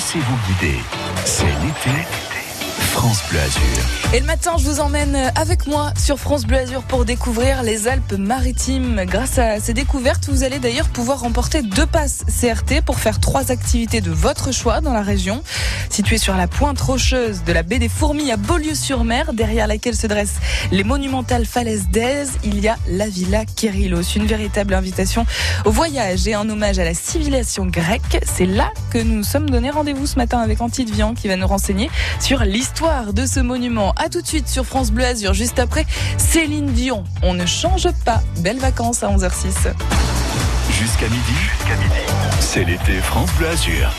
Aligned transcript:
Laissez-vous 0.00 0.38
guider. 0.46 0.80
C'est 1.26 1.44
l'été. 1.44 2.29
France 2.90 3.22
Bleu 3.30 3.38
Azur. 3.38 4.14
Et 4.14 4.20
le 4.20 4.26
matin, 4.26 4.52
je 4.58 4.64
vous 4.64 4.80
emmène 4.80 5.32
avec 5.36 5.66
moi 5.66 5.92
sur 5.96 6.18
France 6.18 6.44
Bleu 6.44 6.58
Azur 6.58 6.82
pour 6.82 7.04
découvrir 7.04 7.62
les 7.62 7.86
Alpes-Maritimes. 7.86 9.04
Grâce 9.06 9.38
à 9.38 9.60
ces 9.60 9.72
découvertes, 9.72 10.28
vous 10.28 10.42
allez 10.42 10.58
d'ailleurs 10.58 10.88
pouvoir 10.88 11.20
remporter 11.20 11.62
deux 11.62 11.86
passes 11.86 12.24
CRT 12.26 12.82
pour 12.84 12.98
faire 12.98 13.20
trois 13.20 13.52
activités 13.52 14.00
de 14.00 14.10
votre 14.10 14.52
choix 14.52 14.80
dans 14.80 14.92
la 14.92 15.02
région. 15.02 15.42
Située 15.88 16.18
sur 16.18 16.36
la 16.36 16.48
pointe 16.48 16.80
rocheuse 16.80 17.44
de 17.44 17.52
la 17.52 17.62
baie 17.62 17.78
des 17.78 17.88
Fourmis 17.88 18.32
à 18.32 18.36
Beaulieu-sur-Mer, 18.36 19.32
derrière 19.32 19.68
laquelle 19.68 19.96
se 19.96 20.06
dressent 20.06 20.40
les 20.72 20.84
monumentales 20.84 21.46
falaises 21.46 21.88
d'Aise, 21.88 22.32
il 22.42 22.60
y 22.60 22.68
a 22.68 22.76
la 22.88 23.08
Villa 23.08 23.44
Kérilos. 23.44 24.16
Une 24.16 24.26
véritable 24.26 24.74
invitation 24.74 25.26
au 25.64 25.70
voyage 25.70 26.26
et 26.26 26.34
un 26.34 26.48
hommage 26.48 26.78
à 26.78 26.84
la 26.84 26.94
civilisation 26.94 27.66
grecque. 27.66 28.20
C'est 28.26 28.46
là 28.46 28.70
que 28.90 28.98
nous 28.98 29.14
nous 29.14 29.24
sommes 29.24 29.48
donné 29.48 29.70
rendez-vous 29.70 30.06
ce 30.06 30.16
matin 30.16 30.40
avec 30.40 30.60
Antide 30.60 30.90
Vian 30.90 31.14
qui 31.14 31.28
va 31.28 31.36
nous 31.36 31.46
renseigner 31.46 31.90
sur 32.20 32.40
l'histoire 32.44 32.80
de 33.14 33.24
ce 33.24 33.40
monument. 33.40 33.92
A 33.96 34.08
tout 34.08 34.20
de 34.20 34.26
suite 34.26 34.48
sur 34.48 34.66
France 34.66 34.90
Bleu 34.90 35.04
Azur, 35.04 35.32
juste 35.32 35.58
après 35.58 35.86
Céline 36.18 36.66
Dion. 36.66 37.04
On 37.22 37.34
ne 37.34 37.46
change 37.46 37.88
pas. 38.04 38.20
Belles 38.40 38.58
vacances 38.58 39.02
à 39.02 39.08
11h06. 39.08 39.72
Jusqu'à 40.70 41.08
midi, 41.08 41.34
jusqu'à 41.34 41.76
midi, 41.76 42.00
c'est 42.40 42.64
l'été 42.64 43.00
France 43.00 43.30
Bleu 43.38 43.48
Azur. 43.48 43.90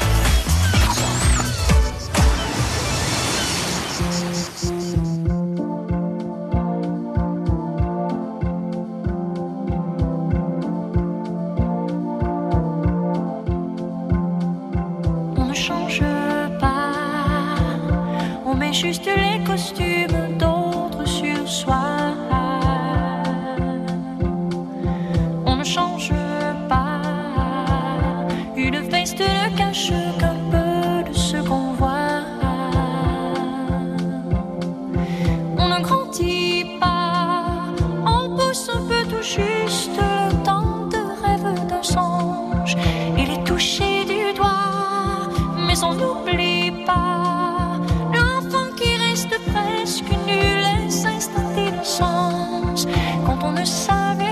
Mais 45.72 45.84
on 45.86 45.94
n'oublie 45.94 46.84
pas 46.86 47.80
l'enfant 48.14 48.70
qui 48.76 48.98
reste 48.98 49.34
presque 49.54 50.12
nul 50.28 50.64
et 50.86 50.90
s'installe 50.90 51.54
d'innocence. 51.56 52.88
Quand 53.26 53.40
on 53.44 53.52
ne 53.52 53.64
savait 53.64 54.31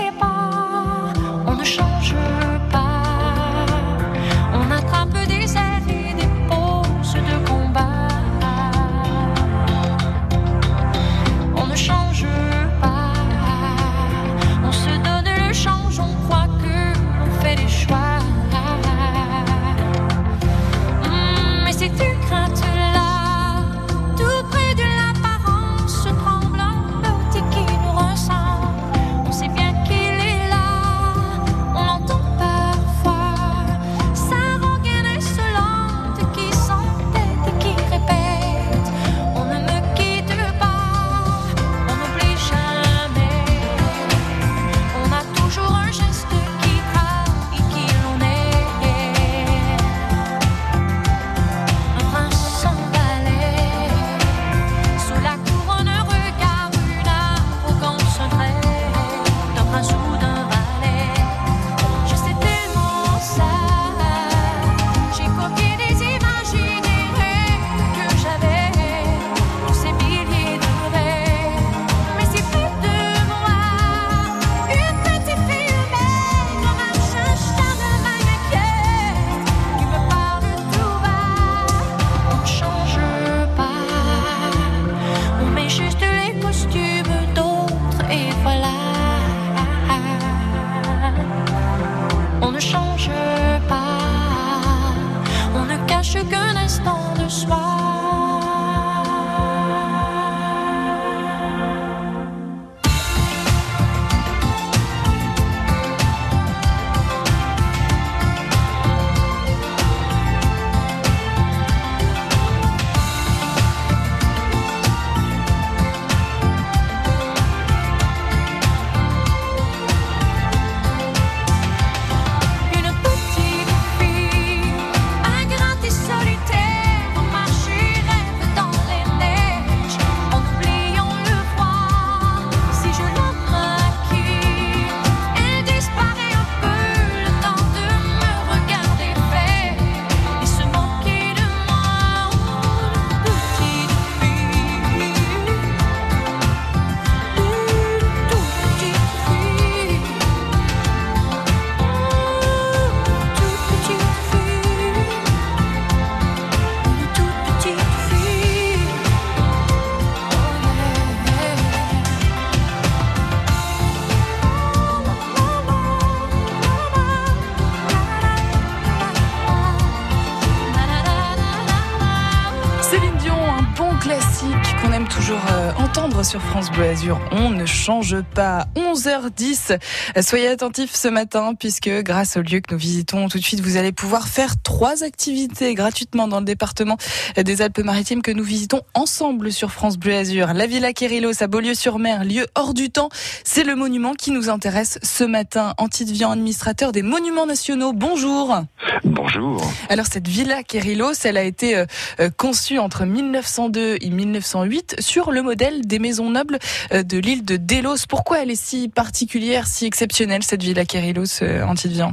Céline 172.90 173.16
Dion, 173.18 173.34
un 173.34 173.62
bon 173.78 173.96
classique 174.00 174.76
qu'on 174.82 174.90
aime 174.90 175.06
toujours 175.06 175.38
euh, 175.52 175.70
entendre 175.78 176.09
sur 176.22 176.42
France 176.42 176.70
Bleu 176.70 176.84
Azur. 176.84 177.18
On 177.30 177.50
ne 177.50 177.64
change 177.64 178.20
pas. 178.34 178.66
11h10. 178.76 179.78
Soyez 180.20 180.48
attentifs 180.48 180.94
ce 180.94 181.08
matin 181.08 181.54
puisque 181.58 181.88
grâce 181.88 182.36
au 182.36 182.42
lieu 182.42 182.60
que 182.60 182.74
nous 182.74 182.78
visitons 182.78 183.28
tout 183.28 183.38
de 183.38 183.44
suite, 183.44 183.60
vous 183.60 183.76
allez 183.76 183.92
pouvoir 183.92 184.28
faire 184.28 184.60
trois 184.60 185.02
activités 185.02 185.74
gratuitement 185.74 186.28
dans 186.28 186.40
le 186.40 186.44
département 186.44 186.96
des 187.36 187.62
Alpes-Maritimes 187.62 188.22
que 188.22 188.32
nous 188.32 188.42
visitons 188.42 188.82
ensemble 188.92 189.52
sur 189.52 189.70
France 189.70 189.96
Bleu 189.96 190.14
Azur. 190.14 190.52
La 190.52 190.66
Villa 190.66 190.92
Kérilos 190.92 191.42
à 191.42 191.46
Beaulieu-sur-Mer, 191.46 192.24
lieu 192.24 192.46
hors 192.54 192.74
du 192.74 192.90
temps. 192.90 193.08
C'est 193.44 193.64
le 193.64 193.74
monument 193.74 194.12
qui 194.12 194.30
nous 194.30 194.50
intéresse 194.50 194.98
ce 195.02 195.24
matin. 195.24 195.74
Antide 195.78 196.10
Vian, 196.10 196.32
administrateur 196.32 196.92
des 196.92 197.02
monuments 197.02 197.46
nationaux. 197.46 197.92
Bonjour. 197.94 198.56
Bonjour. 199.04 199.62
Alors 199.88 200.06
cette 200.06 200.28
Villa 200.28 200.62
Kérilos, 200.64 201.24
elle 201.24 201.36
a 201.36 201.44
été 201.44 201.76
euh, 201.76 201.86
euh, 202.18 202.30
conçue 202.36 202.78
entre 202.78 203.04
1902 203.04 203.98
et 204.00 204.10
1908 204.10 204.96
sur 204.98 205.30
le 205.30 205.42
modèle 205.42 205.86
des 205.86 205.98
maisons 206.10 206.30
nobles 206.30 206.58
euh, 206.92 207.04
de 207.04 207.18
l'île 207.18 207.44
de 207.44 207.56
Délos. 207.56 208.06
Pourquoi 208.08 208.42
elle 208.42 208.50
est 208.50 208.60
si 208.60 208.88
particulière, 208.88 209.68
si 209.68 209.86
exceptionnelle 209.86 210.42
cette 210.42 210.62
Villa 210.62 210.84
Kérilos, 210.84 211.42
Antide 211.64 211.92
Vian 211.92 212.10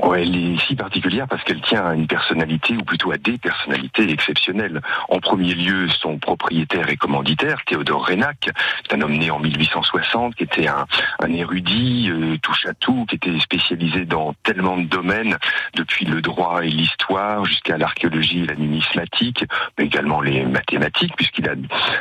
Ouais, 0.00 0.22
elle 0.22 0.36
est 0.36 0.58
si 0.60 0.76
particulière 0.76 1.26
parce 1.26 1.42
qu'elle 1.42 1.60
tient 1.60 1.84
à 1.84 1.94
une 1.94 2.06
personnalité, 2.06 2.76
ou 2.76 2.84
plutôt 2.84 3.10
à 3.10 3.16
des 3.16 3.36
personnalités 3.36 4.08
exceptionnelles. 4.08 4.80
En 5.08 5.18
premier 5.18 5.54
lieu, 5.54 5.88
son 5.88 6.18
propriétaire 6.18 6.88
et 6.88 6.96
commanditaire, 6.96 7.58
Théodore 7.66 8.06
Renac, 8.06 8.48
c'est 8.82 8.96
un 8.96 9.00
homme 9.00 9.18
né 9.18 9.30
en 9.32 9.40
1860, 9.40 10.36
qui 10.36 10.44
était 10.44 10.68
un, 10.68 10.86
un 11.18 11.32
érudit, 11.32 12.10
euh, 12.10 12.36
touche 12.40 12.66
à 12.66 12.74
tout, 12.74 13.06
qui 13.08 13.16
était 13.16 13.40
spécialisé 13.40 14.04
dans 14.04 14.34
tellement 14.44 14.76
de 14.76 14.84
domaines, 14.84 15.36
depuis 15.74 16.04
le 16.04 16.22
droit 16.22 16.60
et 16.62 16.70
l'histoire, 16.70 17.44
jusqu'à 17.44 17.76
l'archéologie 17.76 18.44
et 18.44 18.46
la 18.46 18.54
numismatique, 18.54 19.44
mais 19.78 19.86
également 19.86 20.20
les 20.20 20.44
mathématiques, 20.44 21.16
puisqu'il 21.16 21.48
a 21.48 21.54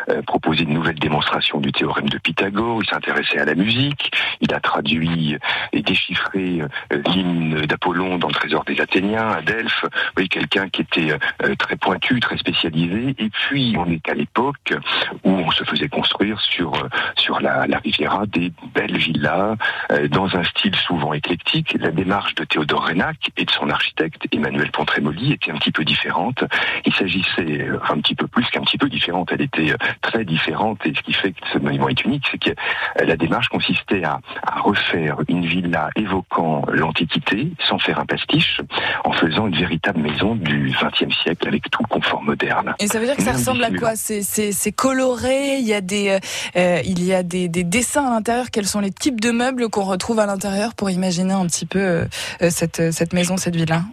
euh, 0.09 0.21
proposé 0.21 0.63
une 0.63 0.73
nouvelle 0.73 0.99
démonstration 0.99 1.59
du 1.59 1.71
théorème 1.71 2.09
de 2.09 2.19
Pythagore, 2.19 2.83
il 2.83 2.89
s'intéressait 2.89 3.39
à 3.39 3.45
la 3.45 3.55
musique, 3.55 4.11
il 4.41 4.53
a 4.53 4.59
traduit 4.59 5.35
et 5.73 5.81
déchiffré 5.81 6.61
euh, 6.61 7.01
l'hymne 7.07 7.65
d'Apollon 7.65 7.87
dans 7.94 8.28
le 8.28 8.34
trésor 8.34 8.63
des 8.66 8.80
Athéniens, 8.81 9.30
à 9.30 9.42
Delphes. 9.42 9.86
Quelqu'un 10.30 10.69
qui 10.69 10.81
était 10.81 11.12
euh, 11.44 11.56
très 11.56 11.78
pointu, 11.78 12.19
très 12.19 12.38
spécialisé. 12.38 13.16
Et 13.18 13.30
puis, 13.30 13.75
on 13.78 13.89
est 13.89 14.07
à 14.10 14.13
l'époque 14.13 14.74
où 15.24 15.31
on 15.31 15.50
se 15.51 15.63
faisait 15.63 15.88
construire 15.88 16.39
sur 16.42 16.74
euh, 16.75 16.89
sur 17.16 17.39
la, 17.39 17.66
la 17.66 17.80
Riviera 17.80 18.25
des 18.25 18.51
belles 18.74 18.98
villas 18.98 19.56
euh, 19.92 20.07
dans 20.10 20.36
un 20.36 20.44
style 20.44 20.75
souvent 20.75 21.13
éclectique. 21.13 21.75
La 21.80 21.92
démarche 21.92 22.36
de 22.36 22.44
Théodore 22.44 22.88
Renac 22.88 23.31
et 23.38 23.45
de 23.45 23.51
son 23.51 23.69
architecte 23.69 24.28
Emmanuel 24.31 24.69
Pontremoli 24.72 25.33
était 25.33 25.51
un 25.51 25.56
petit 25.56 25.72
peu 25.72 25.86
différente. 25.86 26.44
Il 26.86 26.94
s'agissait 26.94 27.68
un 27.90 28.00
petit 28.00 28.16
peu 28.16 28.28
plus 28.28 28.45
qu'un 28.50 28.62
petit 28.62 28.78
peu 28.78 28.90
différente. 28.90 29.30
Elle 29.31 29.42
était 29.42 29.74
très 30.01 30.25
différente 30.25 30.86
et 30.86 30.94
ce 30.94 31.01
qui 31.01 31.13
fait 31.13 31.31
que 31.31 31.48
ce 31.54 31.57
monument 31.57 31.90
est 31.90 32.04
unique, 32.04 32.28
c'est 32.30 32.38
que 32.38 32.51
la 33.01 33.16
démarche 33.16 33.48
consistait 33.48 34.04
à, 34.04 34.19
à 34.44 34.60
refaire 34.60 35.18
une 35.28 35.45
villa 35.45 35.90
évoquant 35.95 36.63
l'Antiquité 36.72 37.51
sans 37.68 37.76
faire 37.79 38.00
un 38.00 38.06
pastiche, 38.06 38.62
en 39.03 39.12
faisant 39.13 39.47
une 39.47 39.57
véritable 39.57 40.00
maison 40.00 40.35
du 40.35 40.71
XXe 40.71 41.15
siècle 41.24 41.47
avec 41.47 41.69
tout 41.69 41.81
le 41.83 41.88
confort 41.88 42.21
moderne. 42.21 42.75
Et 42.79 42.88
ça 42.88 43.00
veut 43.00 43.06
dire 43.06 43.15
que 43.15 43.24
ça 43.24 43.33
ressemble 43.33 43.63
à 43.63 43.71
quoi 43.71 43.95
C'est 43.95 44.71
coloré, 44.71 45.57
il 45.57 45.68
y 45.68 45.74
a 45.74 45.81
des, 45.81 46.19
euh, 46.56 46.81
il 46.85 47.03
y 47.03 47.13
a 47.13 47.24
des, 47.24 47.47
des 47.47 47.63
dessins 47.63 48.07
à 48.07 48.09
l'intérieur. 48.12 48.47
Quels 48.51 48.68
sont 48.68 48.79
les 48.79 48.91
types 48.91 49.21
de 49.21 49.31
meubles 49.31 49.69
qu'on 49.69 49.83
retrouve 49.83 50.19
à 50.19 50.25
l'intérieur 50.25 50.74
pour 50.75 50.89
imaginer 50.89 51.33
un 51.33 51.45
petit 51.45 51.65
peu 51.65 51.79
euh, 51.79 52.06
euh, 52.41 52.50
cette, 52.50 52.91
cette 52.91 53.13
maison, 53.13 53.38
cette 53.38 53.56
villa? 53.56 53.83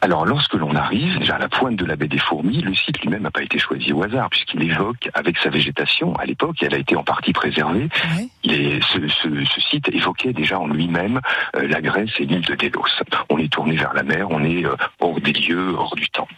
Alors, 0.00 0.26
lorsque 0.26 0.52
l'on 0.52 0.74
arrive, 0.74 1.18
déjà 1.18 1.36
à 1.36 1.38
la 1.38 1.48
pointe 1.48 1.76
de 1.76 1.84
la 1.86 1.96
baie 1.96 2.08
des 2.08 2.18
Fourmis, 2.18 2.60
le 2.60 2.74
site 2.74 3.00
lui-même 3.00 3.22
n'a 3.22 3.30
pas 3.30 3.42
été 3.42 3.58
choisi 3.58 3.90
au 3.90 4.02
hasard, 4.02 4.28
puisqu'il 4.28 4.62
évoque, 4.62 5.08
avec 5.14 5.38
sa 5.38 5.48
végétation, 5.48 6.14
à 6.16 6.26
l'époque, 6.26 6.56
elle 6.60 6.74
a 6.74 6.78
été 6.78 6.94
en 6.94 7.02
partie 7.02 7.32
préservée, 7.32 7.88
ce, 8.44 9.08
ce, 9.08 9.44
ce, 9.44 9.60
site 9.60 9.88
évoquait 9.88 10.32
déjà 10.32 10.58
en 10.58 10.66
lui-même 10.66 11.20
euh, 11.56 11.66
la 11.66 11.80
Grèce 11.80 12.10
et 12.18 12.26
l'île 12.26 12.42
de 12.42 12.54
Délos. 12.54 12.84
On 13.30 13.38
est 13.38 13.50
tourné 13.50 13.76
vers 13.76 13.94
la 13.94 14.02
mer, 14.02 14.26
on 14.30 14.42
est 14.44 14.64
euh, 14.64 14.76
hors 15.00 15.20
des 15.20 15.32
lieux, 15.32 15.74
hors 15.76 15.94
du 15.96 16.08
temps. 16.10 16.28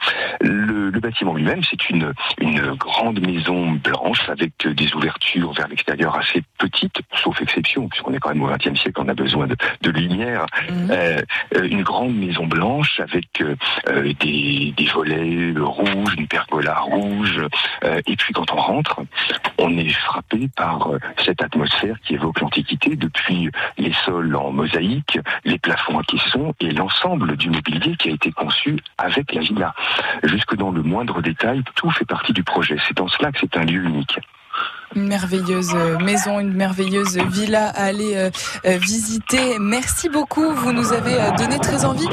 Le, 0.40 0.90
le 0.90 1.00
bâtiment 1.00 1.34
lui-même, 1.34 1.62
c'est 1.68 1.90
une, 1.90 2.12
une 2.38 2.74
grande 2.74 3.20
maison 3.20 3.72
blanche 3.72 4.28
avec 4.28 4.52
des 4.66 4.94
ouvertures 4.94 5.52
vers 5.52 5.68
l'extérieur 5.68 6.16
assez 6.16 6.42
petites, 6.58 7.00
sauf 7.22 7.40
exception, 7.40 7.88
puisqu'on 7.88 8.12
est 8.14 8.18
quand 8.18 8.30
même 8.30 8.42
au 8.42 8.48
XXe 8.48 8.80
siècle, 8.80 9.00
on 9.02 9.08
a 9.08 9.14
besoin 9.14 9.46
de, 9.46 9.56
de 9.82 9.90
lumière. 9.90 10.46
Mhm. 10.70 10.90
Euh, 10.90 11.22
une 11.62 11.82
grande 11.82 12.14
maison 12.14 12.46
blanche 12.46 13.00
avec 13.00 13.42
des, 14.20 14.72
des, 14.76 14.86
volets 14.86 15.52
rouges, 15.58 16.14
une 16.16 16.28
pergola 16.28 16.78
rouge. 16.78 17.40
Et 18.06 18.16
puis 18.16 18.32
quand 18.32 18.52
on 18.52 18.56
rentre, 18.56 19.00
on 19.58 19.76
est 19.76 19.90
frappé 19.90 20.48
par 20.54 20.90
cette 21.24 21.42
atmosphère 21.42 21.95
qui 22.04 22.14
évoque 22.14 22.40
l'Antiquité, 22.40 22.96
depuis 22.96 23.50
les 23.78 23.93
sols 24.04 24.34
en 24.37 24.50
mosaïque, 24.50 25.19
les 25.44 25.58
plafonds 25.58 25.98
à 25.98 26.02
caissons 26.04 26.54
et 26.60 26.70
l'ensemble 26.70 27.37
du 27.37 27.50
mobilier 27.50 27.96
qui 27.96 28.10
a 28.10 28.12
été 28.12 28.32
conçu 28.32 28.76
avec 28.98 29.32
la 29.34 29.40
villa. 29.40 29.75
Jusque 30.22 30.56
dans 30.56 30.70
le 30.70 30.82
moindre 30.82 31.22
détail, 31.22 31.62
tout 31.75 31.90
fait 31.90 32.04
partie 32.04 32.32
du 32.32 32.43
projet. 32.43 32.76
C'est 32.87 33.00
en 33.00 33.08
cela 33.08 33.32
que 33.32 33.38
c'est 33.40 33.56
un 33.56 33.64
lieu 33.64 33.84
unique 33.84 34.19
une 34.94 35.08
merveilleuse 35.08 35.74
maison, 36.00 36.40
une 36.40 36.52
merveilleuse 36.52 37.18
villa 37.30 37.68
à 37.68 37.84
aller 37.84 38.14
euh, 38.14 38.30
euh, 38.66 38.78
visiter. 38.78 39.58
Merci 39.58 40.08
beaucoup. 40.08 40.52
Vous 40.52 40.72
nous 40.72 40.92
avez 40.92 41.14
euh, 41.14 41.30
donné 41.32 41.58
très 41.58 41.84
envie 41.84 42.06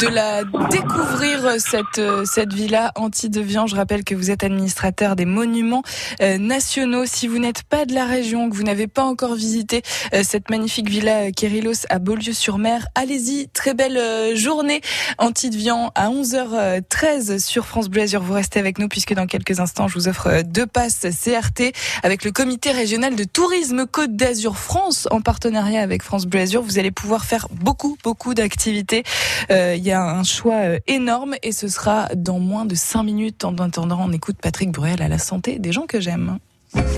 de 0.00 0.08
la 0.08 0.44
découvrir 0.70 1.54
cette 1.58 2.00
cette 2.24 2.52
villa 2.52 2.92
anti-deviant. 2.96 3.66
Je 3.66 3.76
rappelle 3.76 4.04
que 4.04 4.14
vous 4.14 4.30
êtes 4.30 4.44
administrateur 4.44 5.16
des 5.16 5.24
monuments 5.24 5.82
nationaux. 6.20 7.04
Si 7.06 7.28
vous 7.28 7.38
n'êtes 7.38 7.62
pas 7.62 7.86
de 7.86 7.94
la 7.94 8.04
région, 8.04 8.50
que 8.50 8.56
vous 8.56 8.62
n'avez 8.62 8.86
pas 8.86 9.04
encore 9.04 9.34
visité 9.34 9.82
cette 10.22 10.50
magnifique 10.50 10.88
villa 10.88 11.30
Kérilos 11.30 11.86
à 11.88 11.98
Beaulieu-sur-Mer, 11.98 12.86
allez-y. 12.94 13.48
Très 13.48 13.74
belle 13.74 14.36
journée 14.36 14.80
anti-deviant 15.18 15.92
à 15.94 16.08
11h13 16.10 17.38
sur 17.42 17.66
France 17.66 17.88
Bleu. 17.88 18.04
Vous 18.20 18.34
restez 18.34 18.60
avec 18.60 18.78
nous 18.78 18.88
puisque 18.88 19.14
dans 19.14 19.26
quelques 19.26 19.60
instants, 19.60 19.88
je 19.88 19.94
vous 19.94 20.08
offre 20.08 20.42
deux 20.42 20.66
passes 20.66 21.06
CRT 21.24 21.72
avec 22.02 22.15
avec 22.16 22.24
le 22.24 22.32
comité 22.32 22.70
régional 22.70 23.14
de 23.14 23.24
tourisme 23.24 23.84
Côte 23.84 24.16
d'Azur 24.16 24.56
France 24.56 25.06
en 25.10 25.20
partenariat 25.20 25.82
avec 25.82 26.02
France 26.02 26.24
Bleu 26.24 26.40
Azur. 26.40 26.62
Vous 26.62 26.78
allez 26.78 26.90
pouvoir 26.90 27.26
faire 27.26 27.46
beaucoup, 27.50 27.98
beaucoup 28.02 28.32
d'activités. 28.32 29.02
Euh, 29.50 29.74
il 29.76 29.84
y 29.84 29.92
a 29.92 30.02
un 30.02 30.22
choix 30.22 30.54
euh, 30.54 30.78
énorme 30.86 31.34
et 31.42 31.52
ce 31.52 31.68
sera 31.68 32.08
dans 32.16 32.38
moins 32.38 32.64
de 32.64 32.74
5 32.74 33.02
minutes. 33.02 33.44
En 33.44 33.54
attendant, 33.58 33.98
on 34.00 34.12
écoute 34.12 34.36
Patrick 34.40 34.70
Bruel 34.70 35.02
à 35.02 35.08
la 35.08 35.18
santé 35.18 35.58
des 35.58 35.72
gens 35.72 35.84
que 35.84 36.00
j'aime. 36.00 36.38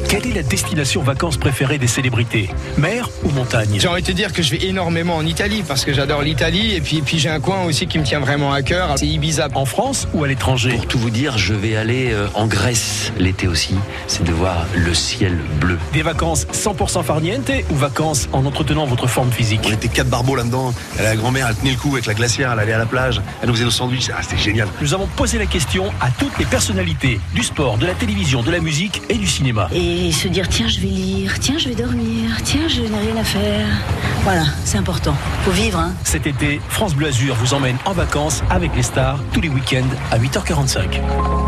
Quelle 0.08 0.26
est 0.26 0.34
la 0.34 0.42
destination 0.42 1.02
vacances 1.02 1.36
préférée 1.36 1.78
des 1.78 1.86
célébrités? 1.86 2.48
Mer 2.78 3.08
ou 3.24 3.30
montagne? 3.30 3.76
J'ai 3.78 3.88
envie 3.88 4.02
de 4.02 4.06
te 4.06 4.12
dire 4.12 4.32
que 4.32 4.42
je 4.42 4.50
vais 4.50 4.64
énormément 4.66 5.16
en 5.16 5.26
Italie 5.26 5.62
parce 5.66 5.84
que 5.84 5.92
j'adore 5.92 6.22
l'Italie 6.22 6.74
et 6.74 6.80
puis, 6.80 7.02
puis 7.02 7.18
j'ai 7.18 7.28
un 7.28 7.40
coin 7.40 7.64
aussi 7.64 7.86
qui 7.86 7.98
me 7.98 8.04
tient 8.04 8.20
vraiment 8.20 8.52
à 8.52 8.62
cœur, 8.62 8.94
c'est 8.96 9.06
Ibiza. 9.06 9.48
En 9.54 9.66
France 9.66 10.08
ou 10.14 10.24
à 10.24 10.28
l'étranger? 10.28 10.70
Pour 10.70 10.86
tout 10.86 10.98
vous 10.98 11.10
dire, 11.10 11.36
je 11.38 11.54
vais 11.54 11.76
aller 11.76 12.10
euh, 12.12 12.26
en 12.34 12.46
Grèce 12.46 13.12
l'été 13.18 13.48
aussi, 13.48 13.74
c'est 14.06 14.24
de 14.24 14.32
voir 14.32 14.66
le 14.74 14.94
ciel 14.94 15.36
bleu. 15.60 15.78
Des 15.92 16.02
vacances 16.02 16.46
100% 16.52 17.02
farniente 17.02 17.50
ou 17.70 17.74
vacances 17.74 18.28
en 18.32 18.44
entretenant 18.46 18.86
votre 18.86 19.06
forme 19.06 19.30
physique? 19.30 19.60
On 19.66 19.72
était 19.72 19.88
quatre 19.88 20.08
barbeaux 20.08 20.36
là-dedans, 20.36 20.74
la 21.02 21.16
grand-mère 21.16 21.46
elle 21.48 21.56
tenait 21.56 21.72
le 21.72 21.76
coup 21.76 21.92
avec 21.92 22.06
la 22.06 22.14
glacière, 22.14 22.52
elle 22.52 22.60
allait 22.60 22.72
à 22.72 22.78
la 22.78 22.86
plage, 22.86 23.20
elle 23.42 23.48
nous 23.48 23.54
faisait 23.54 23.64
nos 23.64 23.70
sandwichs, 23.70 24.10
ah, 24.10 24.20
c'était 24.22 24.40
génial. 24.42 24.68
Nous 24.80 24.94
avons 24.94 25.06
posé 25.06 25.38
la 25.38 25.46
question 25.46 25.92
à 26.00 26.10
toutes 26.10 26.36
les 26.38 26.44
personnalités 26.44 27.20
du 27.34 27.42
sport, 27.42 27.78
de 27.78 27.86
la 27.86 27.94
télévision, 27.94 28.42
de 28.42 28.50
la 28.50 28.60
musique 28.60 29.02
et 29.08 29.14
du 29.14 29.26
cinéma. 29.26 29.67
Et 29.72 30.12
se 30.12 30.28
dire 30.28 30.48
tiens 30.48 30.66
je 30.66 30.80
vais 30.80 30.86
lire, 30.86 31.38
tiens 31.40 31.58
je 31.58 31.68
vais 31.68 31.74
dormir, 31.74 32.30
tiens 32.42 32.68
je 32.68 32.82
n'ai 32.82 32.98
rien 32.98 33.16
à 33.16 33.24
faire. 33.24 33.66
Voilà, 34.24 34.44
c'est 34.64 34.78
important. 34.78 35.14
Faut 35.44 35.50
vivre. 35.50 35.78
Hein. 35.78 35.92
Cet 36.04 36.26
été, 36.26 36.60
France 36.68 36.94
Bleu 36.94 37.08
Azur 37.08 37.34
vous 37.34 37.54
emmène 37.54 37.76
en 37.84 37.92
vacances 37.92 38.42
avec 38.50 38.74
les 38.74 38.82
stars 38.82 39.20
tous 39.32 39.40
les 39.40 39.48
week-ends 39.48 39.88
à 40.10 40.18
8h45. 40.18 41.47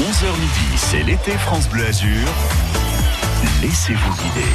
11h 0.00 0.32
midi, 0.40 0.76
c'est 0.76 1.02
l'été 1.02 1.32
France 1.32 1.68
Bleu 1.68 1.84
Azur. 1.84 2.26
Laissez-vous 3.60 4.14
guider. 4.14 4.52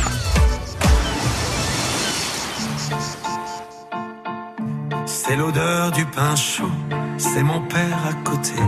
C'est 5.05 5.35
l'odeur 5.35 5.91
du 5.91 6.03
pain 6.05 6.35
chaud, 6.35 6.71
c'est 7.19 7.43
mon 7.43 7.61
père 7.61 7.99
à 8.09 8.13
côté, 8.27 8.59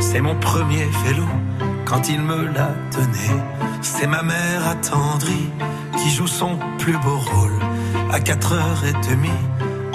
c'est 0.00 0.20
mon 0.20 0.36
premier 0.36 0.86
vélo 1.04 1.26
quand 1.84 2.08
il 2.08 2.20
me 2.20 2.44
l'a 2.44 2.70
donné. 2.92 3.42
C'est 3.82 4.06
ma 4.06 4.22
mère 4.22 4.68
attendrie 4.68 5.50
qui 5.98 6.10
joue 6.10 6.28
son 6.28 6.58
plus 6.78 6.96
beau 6.98 7.18
rôle 7.18 7.58
à 8.12 8.20
4h30 8.20 9.30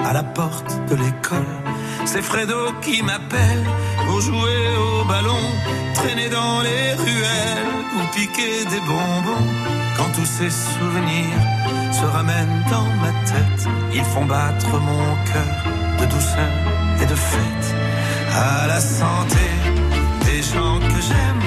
à 0.03 0.11
la 0.11 0.23
porte 0.23 0.81
de 0.89 0.95
l'école. 0.95 1.55
C'est 2.03 2.21
Fredo 2.21 2.73
qui 2.81 3.03
m'appelle 3.03 3.63
pour 4.09 4.21
jouer 4.21 4.61
au 4.87 5.05
ballon, 5.05 5.45
traîner 5.93 6.29
dans 6.29 6.61
les 6.61 6.93
ruelles 6.93 7.65
ou 7.95 8.01
piquer 8.15 8.65
des 8.73 8.81
bonbons. 8.91 9.47
Quand 9.95 10.09
tous 10.17 10.29
ces 10.37 10.49
souvenirs 10.49 11.41
se 11.91 12.05
ramènent 12.05 12.63
dans 12.71 12.89
ma 13.03 13.13
tête, 13.31 13.63
ils 13.93 14.07
font 14.13 14.25
battre 14.25 14.71
mon 14.89 15.07
cœur 15.31 15.55
de 15.99 16.05
douceur 16.13 16.53
et 17.01 17.05
de 17.05 17.17
fête. 17.31 17.67
À 18.33 18.67
la 18.67 18.79
santé 18.79 19.47
des 20.25 20.41
gens 20.53 20.79
que 20.91 20.99
j'aime, 21.07 21.43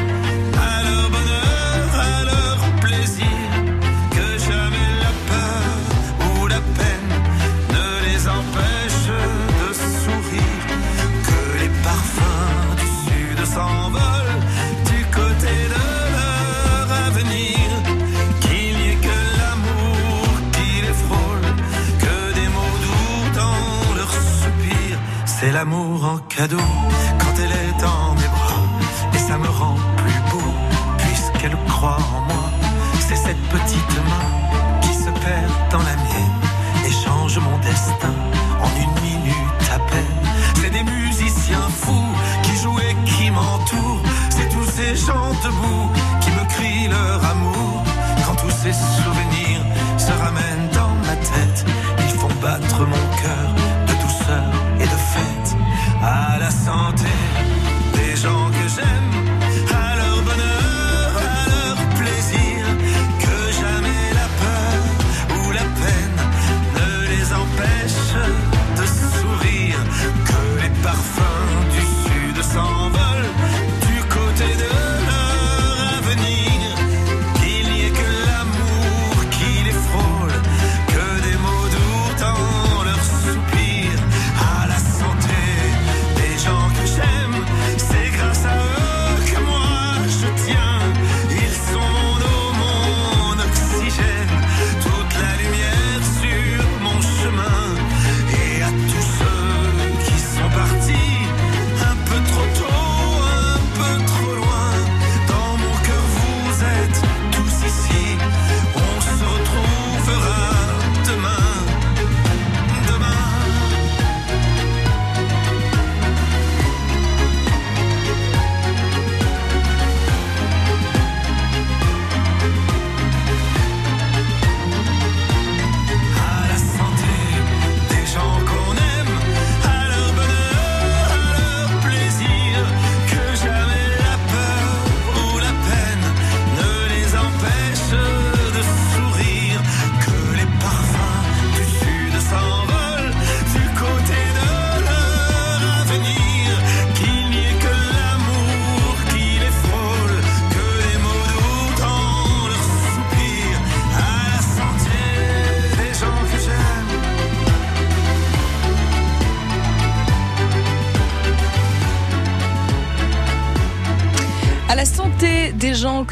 l'amour 25.62 26.04
en 26.04 26.18
cadeau 26.28 26.66
quand 27.20 27.34
elle 27.38 27.52
est 27.52 27.80
dans 27.80 28.14
mes 28.16 28.30
bras, 28.36 28.64
et 29.14 29.18
ça 29.18 29.38
me 29.38 29.46
rend 29.46 29.76
plus 29.96 30.20
beau 30.32 30.52
puisqu'elle 30.98 31.56
croit 31.68 31.98
en 32.16 32.20
moi. 32.22 32.50
C'est 32.98 33.14
cette 33.14 33.40
petite 33.42 33.71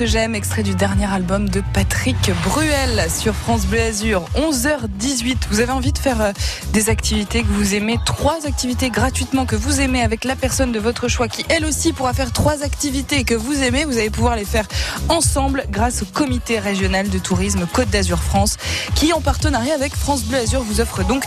j'aime, 0.06 0.34
extrait 0.34 0.62
du 0.62 0.74
dernier 0.74 1.06
album 1.06 1.48
de 1.48 1.62
Patrick 1.74 2.30
Bruel 2.44 3.10
sur 3.10 3.34
France 3.34 3.66
Bleu 3.66 3.80
Azur, 3.80 4.24
11h18. 4.34 5.36
Vous 5.50 5.60
avez 5.60 5.72
envie 5.72 5.92
de 5.92 5.98
faire 5.98 6.20
euh, 6.20 6.32
des 6.72 6.88
activités 6.88 7.42
que 7.42 7.48
vous 7.48 7.74
aimez, 7.74 7.98
trois 8.06 8.46
activités 8.46 8.90
gratuitement 8.90 9.46
que 9.46 9.56
vous 9.56 9.80
aimez 9.80 10.02
avec 10.02 10.24
la 10.24 10.36
personne 10.36 10.72
de 10.72 10.78
votre 10.78 11.08
choix 11.08 11.28
qui 11.28 11.44
elle 11.48 11.64
aussi 11.64 11.92
pourra 11.92 12.14
faire 12.14 12.32
trois 12.32 12.62
activités 12.62 13.24
que 13.24 13.34
vous 13.34 13.62
aimez. 13.62 13.84
Vous 13.84 13.98
allez 13.98 14.10
pouvoir 14.10 14.36
les 14.36 14.44
faire 14.44 14.66
ensemble 15.08 15.64
grâce 15.70 16.02
au 16.02 16.06
comité 16.06 16.58
régional 16.58 17.08
de 17.08 17.18
tourisme 17.18 17.66
Côte 17.72 17.90
d'Azur 17.90 18.18
France 18.18 18.56
qui 18.94 19.12
en 19.12 19.20
partenariat 19.20 19.74
avec 19.74 19.94
France 19.94 20.22
Bleu 20.22 20.38
Azur 20.38 20.62
vous 20.62 20.80
offre 20.80 21.04
donc 21.04 21.24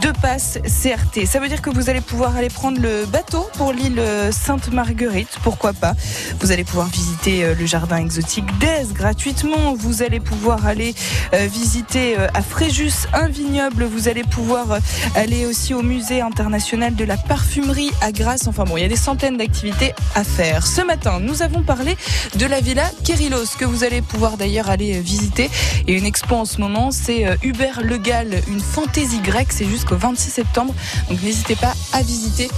deux 0.00 0.12
passes 0.20 0.58
CRT. 0.64 1.26
Ça 1.26 1.40
veut 1.40 1.48
dire 1.48 1.62
que 1.62 1.70
vous 1.70 1.90
allez 1.90 2.00
pouvoir 2.00 2.36
aller 2.36 2.48
prendre 2.48 2.80
le 2.80 3.06
bateau 3.06 3.48
pour 3.56 3.72
l'île 3.72 4.02
Sainte-Marguerite, 4.30 5.38
pourquoi 5.42 5.72
pas? 5.72 5.94
Vous 6.40 6.52
allez 6.52 6.64
pouvoir 6.64 6.88
visiter 6.88 7.44
euh, 7.44 7.54
le 7.54 7.66
jardin 7.66 7.96
exotique 7.96 8.46
d'Aise 8.58 8.92
gratuitement. 8.92 9.74
Vous 9.74 10.02
allez 10.02 10.20
pouvoir 10.20 10.66
aller 10.66 10.94
euh, 11.32 11.46
visiter 11.46 12.18
euh, 12.18 12.26
à 12.34 12.42
Fréjus 12.42 13.06
un 13.12 13.28
vignoble. 13.28 13.84
Vous 13.84 14.08
allez 14.08 14.24
pouvoir 14.24 14.72
euh, 14.72 14.78
aller 15.14 15.46
aussi 15.46 15.74
au 15.74 15.82
musée 15.82 16.20
international 16.20 16.94
de 16.94 17.04
la 17.04 17.16
parfumerie 17.16 17.90
à 18.00 18.12
Grasse. 18.12 18.46
Enfin 18.46 18.64
bon, 18.64 18.76
il 18.76 18.82
y 18.82 18.84
a 18.84 18.88
des 18.88 18.96
centaines 18.96 19.36
d'activités 19.36 19.94
à 20.14 20.24
faire. 20.24 20.66
Ce 20.66 20.80
matin, 20.80 21.20
nous 21.20 21.42
avons 21.42 21.62
parlé 21.62 21.96
de 22.36 22.46
la 22.46 22.60
villa 22.60 22.90
Kérilos 23.04 23.56
que 23.58 23.64
vous 23.64 23.84
allez 23.84 24.02
pouvoir 24.02 24.36
d'ailleurs 24.36 24.70
aller 24.70 24.96
euh, 24.96 25.00
visiter. 25.00 25.50
Et 25.86 25.94
une 25.94 26.06
expo 26.06 26.34
en 26.34 26.44
ce 26.44 26.60
moment, 26.60 26.90
c'est 26.90 27.26
euh, 27.26 27.36
Hubert 27.42 27.80
Le 27.82 27.98
Gall, 27.98 28.40
une 28.48 28.60
fantaisie 28.60 29.20
grecque. 29.20 29.52
C'est 29.52 29.64
jusqu'au 29.74 29.96
26 29.96 30.30
septembre. 30.30 30.74
Donc 31.08 31.22
n'hésitez 31.22 31.56
pas 31.56 31.74
à 31.92 32.02
visiter 32.02 32.48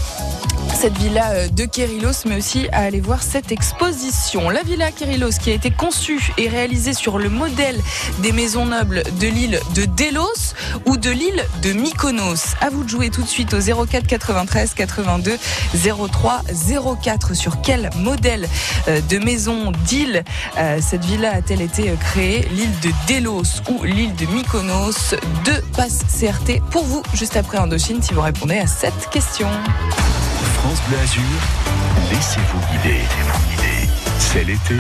cette 0.75 0.99
villa 0.99 1.31
euh, 1.31 1.49
de 1.49 1.65
Kérilos, 1.65 2.27
mais 2.27 2.37
aussi 2.37 2.69
à 2.71 2.83
aller 2.83 3.01
voir 3.01 3.23
cette 3.23 3.51
exposition. 3.51 4.51
La 4.51 4.63
villa 4.63 4.91
Kérilos 4.91 5.39
qui 5.41 5.51
a 5.51 5.55
été 5.55 5.71
conçue 5.71 6.33
et 6.37 6.49
réalisée 6.49 6.93
sur 6.93 7.19
le 7.19 7.31
modèle 7.31 7.81
des 8.19 8.33
maisons 8.33 8.67
nobles 8.67 9.03
de 9.19 9.27
l'île 9.27 9.59
de 9.75 9.85
Délos 9.85 10.55
ou 10.85 10.97
de 10.99 11.11
l'île 11.11 11.43
de 11.63 11.73
Mykonos. 11.73 12.57
À 12.61 12.69
vous 12.69 12.85
de 12.85 12.89
jouer 12.89 13.11
tout 13.11 13.23
de 13.23 13.29
suite 13.29 13.55
au 13.55 13.87
04 13.87 14.07
93 14.07 14.75
82 14.75 15.39
03 16.13 16.43
04 17.03 17.35
sur 17.35 17.63
quel 17.63 17.91
modèle 17.97 18.47
euh, 18.89 19.01
de 19.09 19.19
maison 19.19 19.73
d'île 19.87 20.25
euh, 20.59 20.79
cette 20.83 21.05
villa 21.05 21.33
a-t-elle 21.35 21.63
été 21.63 21.93
créée? 22.01 22.47
L'île 22.53 22.79
de 22.81 22.91
Délos 23.07 23.63
ou 23.71 23.83
l'île 23.85 24.15
de 24.15 24.27
Mykonos? 24.27 25.15
Deux 25.45 25.63
passes 25.75 26.01
CRT 26.21 26.61
pour 26.71 26.85
vous 26.85 27.03
juste 27.15 27.37
après 27.37 27.59
Indochine 27.59 28.03
si 28.03 28.15
vous 28.15 28.21
répondez 28.21 28.59
à 28.59 28.67
cette 28.67 29.09
question. 29.11 29.49
France 30.59 30.79
Bleu 30.89 30.99
Azur, 30.99 31.23
laissez-vous 32.11 32.61
guider. 32.73 33.01
C'est 34.19 34.45
l'été. 34.45 34.77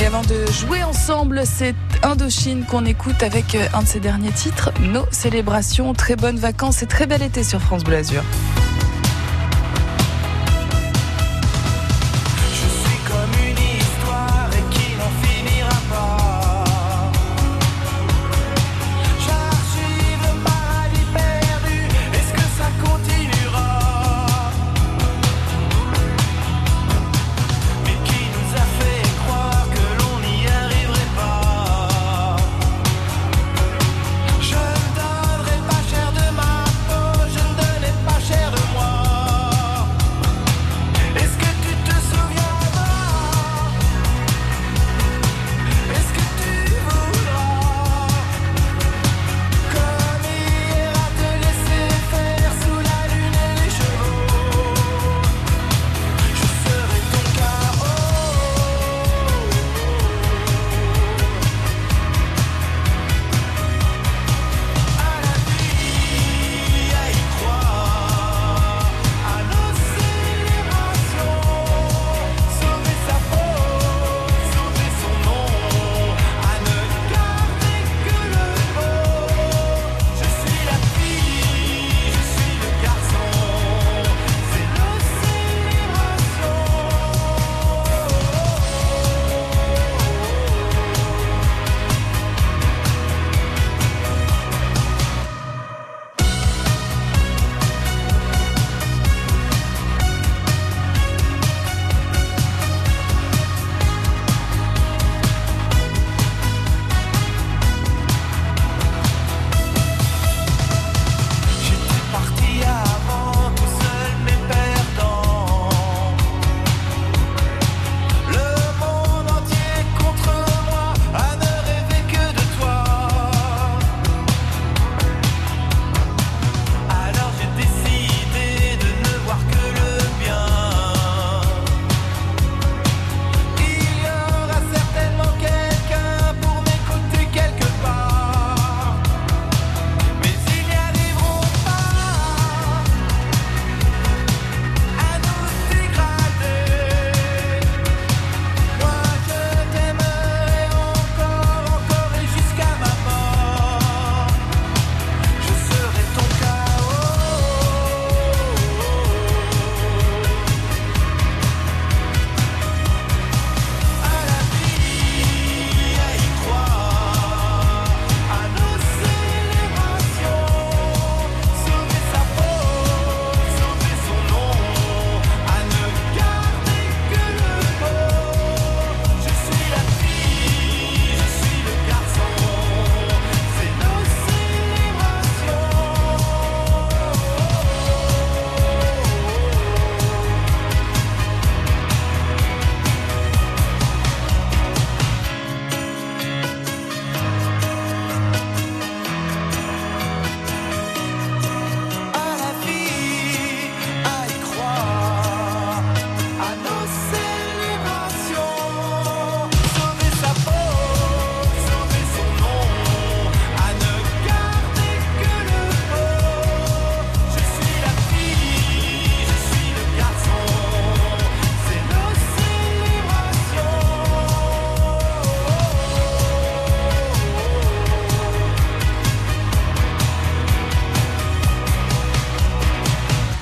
Et 0.00 0.06
avant 0.06 0.22
de 0.22 0.46
jouer 0.52 0.84
ensemble, 0.84 1.42
c'est 1.44 1.74
Indochine 2.02 2.64
qu'on 2.64 2.84
écoute 2.84 3.22
avec 3.22 3.54
euh, 3.54 3.66
un 3.74 3.82
de 3.82 3.88
ses 3.88 4.00
derniers 4.00 4.30
titres, 4.30 4.70
Nos 4.80 5.06
célébrations. 5.10 5.92
Très 5.92 6.14
bonnes 6.14 6.38
vacances 6.38 6.82
et 6.82 6.86
très 6.86 7.06
bel 7.06 7.22
été 7.22 7.42
sur 7.42 7.60
France 7.60 7.82
Bleu 7.82 7.96
Azur. 7.96 8.22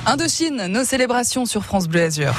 Indochine, 0.09 0.67
nos 0.67 0.85
célébrations 0.85 1.45
sur 1.45 1.65
France 1.65 1.89
Bleu 1.89 2.03
Azur. 2.03 2.33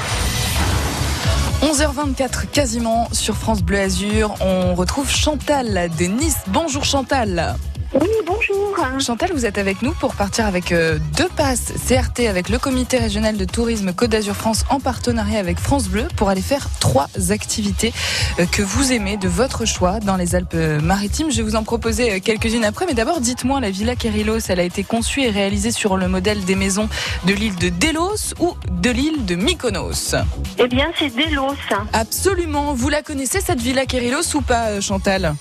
11h24 1.60 2.46
quasiment 2.50 3.08
sur 3.12 3.36
France 3.36 3.62
Bleu 3.62 3.78
Azur. 3.78 4.34
On 4.40 4.74
retrouve 4.74 5.10
Chantal 5.10 5.90
de 5.98 6.06
Nice. 6.06 6.38
Bonjour 6.46 6.86
Chantal. 6.86 7.56
Oui, 7.94 8.08
bonjour. 8.26 8.76
Chantal, 9.00 9.30
vous 9.32 9.46
êtes 9.46 9.56
avec 9.56 9.80
nous 9.80 9.92
pour 9.92 10.14
partir 10.14 10.44
avec 10.44 10.72
euh, 10.72 10.98
deux 11.16 11.28
passes 11.36 11.72
CRT 11.88 12.26
avec 12.28 12.50
le 12.50 12.58
comité 12.58 12.98
régional 12.98 13.38
de 13.38 13.44
tourisme 13.46 13.94
Côte 13.94 14.10
d'Azur 14.10 14.36
France 14.36 14.66
en 14.68 14.78
partenariat 14.78 15.38
avec 15.38 15.58
France 15.58 15.88
Bleu 15.88 16.06
pour 16.14 16.28
aller 16.28 16.42
faire 16.42 16.68
trois 16.80 17.08
activités 17.30 17.94
euh, 18.38 18.44
que 18.44 18.60
vous 18.60 18.92
aimez 18.92 19.16
de 19.16 19.28
votre 19.28 19.64
choix 19.64 20.00
dans 20.00 20.16
les 20.16 20.34
Alpes-Maritimes. 20.34 21.30
Je 21.30 21.38
vais 21.38 21.42
vous 21.42 21.56
en 21.56 21.62
proposer 21.62 22.12
euh, 22.12 22.18
quelques-unes 22.22 22.64
après, 22.64 22.84
mais 22.84 22.92
d'abord 22.94 23.20
dites-moi, 23.20 23.58
la 23.60 23.70
Villa 23.70 23.96
Kerilos, 23.96 24.40
elle 24.48 24.60
a 24.60 24.64
été 24.64 24.84
conçue 24.84 25.22
et 25.22 25.30
réalisée 25.30 25.72
sur 25.72 25.96
le 25.96 26.08
modèle 26.08 26.44
des 26.44 26.56
maisons 26.56 26.90
de 27.24 27.32
l'île 27.32 27.56
de 27.56 27.70
Delos 27.70 28.34
ou 28.38 28.54
de 28.70 28.90
l'île 28.90 29.24
de 29.24 29.34
Mykonos? 29.34 30.14
Eh 30.58 30.68
bien, 30.68 30.90
c'est 30.98 31.08
Delos. 31.08 31.54
Absolument. 31.94 32.74
Vous 32.74 32.90
la 32.90 33.02
connaissez 33.02 33.40
cette 33.40 33.60
Villa 33.60 33.86
Kerilos 33.86 34.34
ou 34.34 34.42
pas, 34.42 34.78
Chantal? 34.82 35.34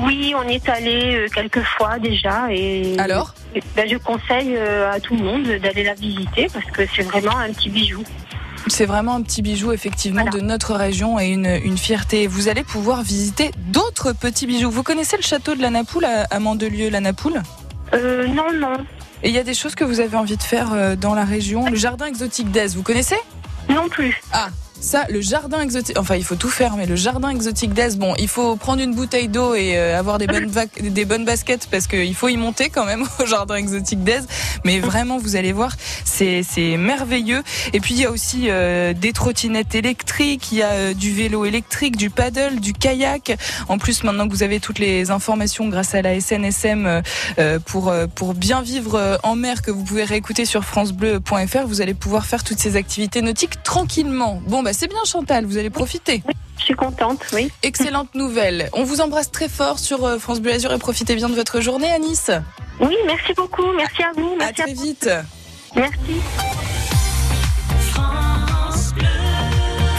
Oui, 0.00 0.34
on 0.36 0.48
est 0.48 0.68
allé 0.68 1.16
euh, 1.16 1.28
quelques 1.28 1.62
fois 1.62 1.98
déjà 1.98 2.46
et 2.50 2.96
Alors 2.98 3.34
ben, 3.76 3.86
je 3.88 3.96
conseille 3.98 4.56
euh, 4.56 4.90
à 4.90 5.00
tout 5.00 5.14
le 5.14 5.22
monde 5.22 5.44
d'aller 5.62 5.84
la 5.84 5.94
visiter 5.94 6.48
parce 6.52 6.64
que 6.66 6.82
c'est 6.94 7.02
vraiment 7.02 7.36
un 7.36 7.52
petit 7.52 7.68
bijou. 7.68 8.02
C'est 8.68 8.86
vraiment 8.86 9.16
un 9.16 9.22
petit 9.22 9.42
bijou 9.42 9.72
effectivement 9.72 10.24
de 10.24 10.40
notre 10.40 10.74
région 10.74 11.18
et 11.18 11.26
une, 11.26 11.60
une 11.64 11.76
fierté. 11.76 12.26
Vous 12.26 12.48
allez 12.48 12.62
pouvoir 12.62 13.02
visiter 13.02 13.50
d'autres 13.56 14.12
petits 14.12 14.46
bijoux. 14.46 14.70
Vous 14.70 14.84
connaissez 14.84 15.16
le 15.16 15.22
château 15.22 15.54
de 15.54 15.60
la 15.60 15.70
Napoule 15.70 16.04
à, 16.04 16.26
à 16.30 16.38
Mandelieu, 16.38 16.88
la 16.88 17.00
Napoule? 17.00 17.42
Euh, 17.92 18.26
non, 18.28 18.52
non. 18.54 18.74
Et 19.22 19.28
il 19.28 19.34
y 19.34 19.38
a 19.38 19.42
des 19.42 19.54
choses 19.54 19.74
que 19.74 19.84
vous 19.84 20.00
avez 20.00 20.16
envie 20.16 20.36
de 20.36 20.42
faire 20.42 20.72
euh, 20.72 20.96
dans 20.96 21.14
la 21.14 21.24
région? 21.24 21.68
Le 21.68 21.76
jardin 21.76 22.06
exotique 22.06 22.50
d'Aise, 22.50 22.76
vous 22.76 22.82
connaissez? 22.82 23.18
Non 23.68 23.88
plus. 23.88 24.20
Ah 24.32 24.48
ça, 24.82 25.06
le 25.08 25.20
jardin 25.20 25.60
exotique, 25.60 25.98
enfin 25.98 26.16
il 26.16 26.24
faut 26.24 26.36
tout 26.36 26.50
faire, 26.50 26.76
mais 26.76 26.86
le 26.86 26.96
jardin 26.96 27.30
exotique 27.30 27.72
d'Aise, 27.72 27.96
bon, 27.96 28.14
il 28.18 28.28
faut 28.28 28.56
prendre 28.56 28.82
une 28.82 28.94
bouteille 28.94 29.28
d'eau 29.28 29.54
et 29.54 29.78
euh, 29.78 29.98
avoir 29.98 30.18
des 30.18 30.26
bonnes, 30.26 30.50
des 30.80 31.04
bonnes 31.04 31.24
baskets 31.24 31.68
parce 31.70 31.86
qu'il 31.86 32.14
faut 32.14 32.28
y 32.28 32.36
monter 32.36 32.68
quand 32.68 32.84
même 32.84 33.04
au 33.20 33.26
jardin 33.26 33.54
exotique 33.54 34.02
d'Aise. 34.02 34.26
Mais 34.64 34.80
vraiment, 34.80 35.18
vous 35.18 35.36
allez 35.36 35.52
voir, 35.52 35.72
c'est 36.04 36.44
merveilleux. 36.76 37.42
Et 37.72 37.80
puis 37.80 37.94
il 37.94 38.00
y 38.00 38.04
a 38.04 38.10
aussi 38.10 38.46
euh, 38.48 38.92
des 38.92 39.12
trottinettes 39.12 39.74
électriques, 39.74 40.52
il 40.52 40.58
y 40.58 40.62
a 40.62 40.70
euh, 40.70 40.94
du 40.94 41.12
vélo 41.12 41.44
électrique, 41.44 41.96
du 41.96 42.10
paddle, 42.10 42.60
du 42.60 42.72
kayak. 42.72 43.36
En 43.68 43.78
plus, 43.78 44.04
maintenant 44.04 44.26
que 44.26 44.32
vous 44.32 44.42
avez 44.42 44.60
toutes 44.60 44.78
les 44.78 45.10
informations 45.10 45.68
grâce 45.68 45.94
à 45.94 46.02
la 46.02 46.20
SNSM 46.20 46.86
euh, 46.86 47.02
euh, 47.38 47.58
pour 47.58 47.88
euh, 47.88 48.06
pour 48.06 48.34
bien 48.34 48.62
vivre 48.62 49.18
en 49.22 49.36
mer 49.36 49.62
que 49.62 49.70
vous 49.70 49.82
pouvez 49.84 50.04
réécouter 50.04 50.44
sur 50.44 50.64
francebleu.fr, 50.64 51.66
vous 51.66 51.80
allez 51.80 51.94
pouvoir 51.94 52.26
faire 52.26 52.44
toutes 52.44 52.58
ces 52.58 52.76
activités 52.76 53.22
nautiques 53.22 53.62
tranquillement. 53.62 54.40
Bon, 54.46 54.62
bah 54.62 54.71
c'est 54.72 54.88
bien 54.88 55.04
Chantal, 55.04 55.44
vous 55.44 55.58
allez 55.58 55.70
profiter. 55.70 56.22
Je 56.58 56.64
suis 56.64 56.74
contente, 56.74 57.20
oui. 57.32 57.50
Excellente 57.62 58.14
nouvelle. 58.14 58.68
On 58.72 58.84
vous 58.84 59.00
embrasse 59.00 59.30
très 59.30 59.48
fort 59.48 59.78
sur 59.78 60.04
euh, 60.04 60.18
France 60.18 60.40
Bleu 60.40 60.52
Azur 60.52 60.72
et 60.72 60.78
profitez 60.78 61.14
bien 61.14 61.28
de 61.28 61.34
votre 61.34 61.60
journée 61.60 61.90
à 61.90 61.98
Nice. 61.98 62.30
Oui, 62.80 62.96
merci 63.06 63.32
beaucoup. 63.34 63.72
Merci 63.76 64.02
à 64.02 64.12
vous. 64.16 64.34
À 64.34 64.44
Merci 64.46 64.62
très 64.62 64.72
vite. 64.74 65.10
Merci. 65.74 66.20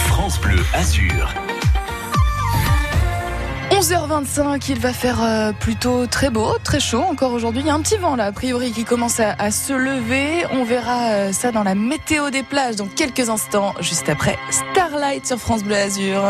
France 0.08 0.40
Bleu 0.40 0.64
Azur. 0.74 1.34
11h25, 3.84 4.64
il 4.70 4.80
va 4.80 4.94
faire 4.94 5.22
euh, 5.22 5.52
plutôt 5.52 6.08
très 6.08 6.30
beau, 6.30 6.58
très 6.64 6.80
chaud 6.80 7.02
encore 7.02 7.34
aujourd'hui. 7.34 7.64
Il 7.64 7.68
y 7.68 7.70
a 7.70 7.74
un 7.74 7.82
petit 7.82 7.98
vent 7.98 8.16
là, 8.16 8.28
a 8.28 8.32
priori, 8.32 8.72
qui 8.72 8.86
commence 8.86 9.20
à, 9.20 9.36
à 9.38 9.52
se 9.52 9.74
lever. 9.74 10.46
On 10.52 10.64
verra 10.64 11.10
euh, 11.10 11.34
ça 11.34 11.52
dans 11.52 11.64
la 11.64 11.76
météo 11.76 12.30
des 12.30 12.44
plages 12.44 12.78
dans 12.78 12.88
quelques 12.88 13.28
instants, 13.28 13.74
juste 13.82 14.08
après 14.08 14.38
Starlight 14.52 15.28
sur 15.28 15.38
France 15.38 15.66
Bleu 15.66 15.76
Azur. 15.76 16.22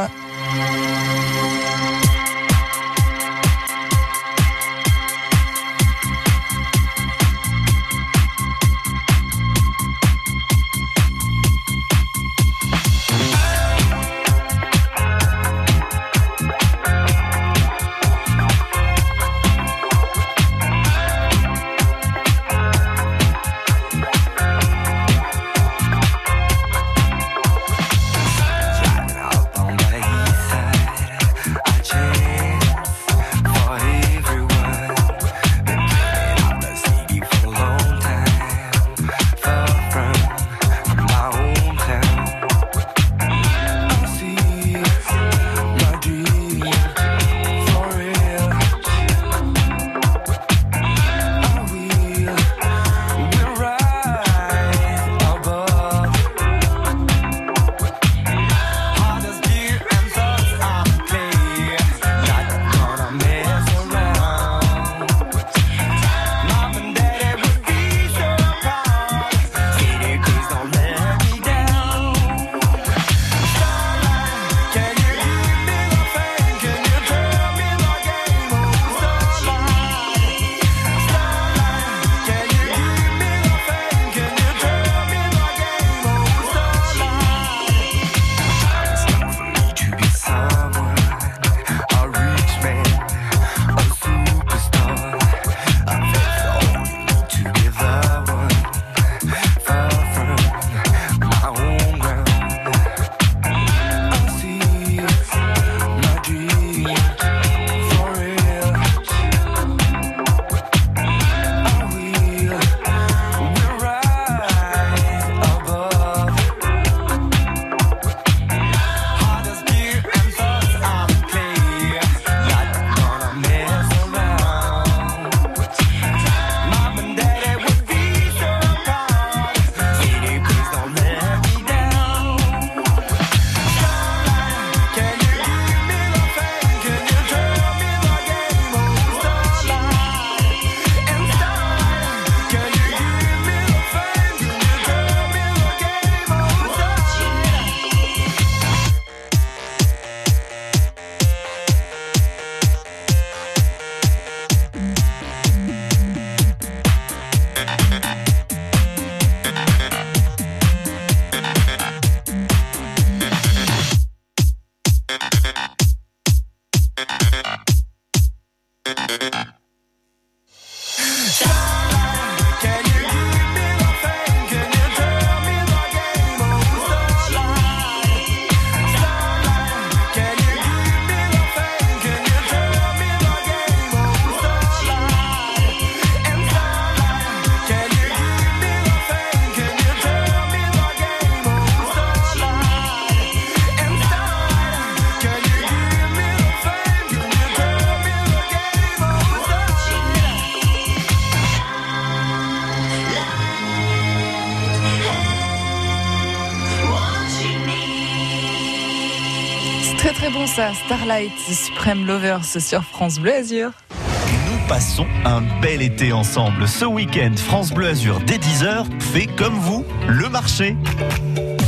Starlight 210.86 211.32
Supreme 211.40 212.06
Lovers 212.06 212.44
sur 212.44 212.84
France 212.84 213.18
Bleu 213.18 213.34
Azur. 213.34 213.72
Nous 213.92 214.68
passons 214.68 215.06
un 215.24 215.42
bel 215.62 215.82
été 215.82 216.12
ensemble. 216.12 216.68
Ce 216.68 216.84
week-end, 216.84 217.32
France 217.38 217.72
Bleu 217.72 217.88
Azur 217.88 218.20
dès 218.20 218.38
10h 218.38 218.86
fait 219.00 219.28
comme 219.28 219.54
vous 219.54 219.86
le 220.08 220.28
marché. 220.28 220.76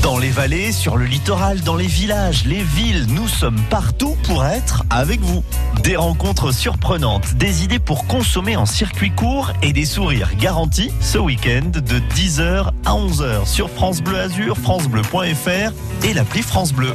Dans 0.04 0.18
les 0.18 0.30
vallées, 0.30 0.74
sur 0.74 0.98
le 0.98 1.06
littoral, 1.06 1.62
dans 1.62 1.78
les 1.78 1.88
villages, 1.88 2.46
les 2.46 2.62
villes, 2.62 3.06
nous 3.08 3.28
sommes 3.28 3.60
partout 3.70 4.18
pour 4.24 4.46
être 4.46 4.84
avec 4.90 5.22
vous. 5.22 5.44
Des 5.82 5.96
rencontres 5.96 6.52
surprenantes, 6.52 7.36
des 7.36 7.64
idées 7.64 7.80
pour 7.80 8.08
consommer 8.08 8.58
en 8.58 8.66
circuit 8.66 9.12
court 9.12 9.54
et 9.64 9.72
des 9.72 9.86
sourires 9.86 10.36
garantis 10.36 10.92
ce 11.00 11.18
week-end 11.18 11.72
de 11.74 12.00
10h 12.14 12.70
à 12.86 12.92
11h 12.92 13.48
sur 13.48 13.70
France 13.70 14.02
Bleu 14.02 14.20
Azur, 14.20 14.58
francebleu.fr 14.58 15.72
et 16.04 16.14
l'appli 16.14 16.42
France 16.42 16.74
Bleu. 16.74 16.94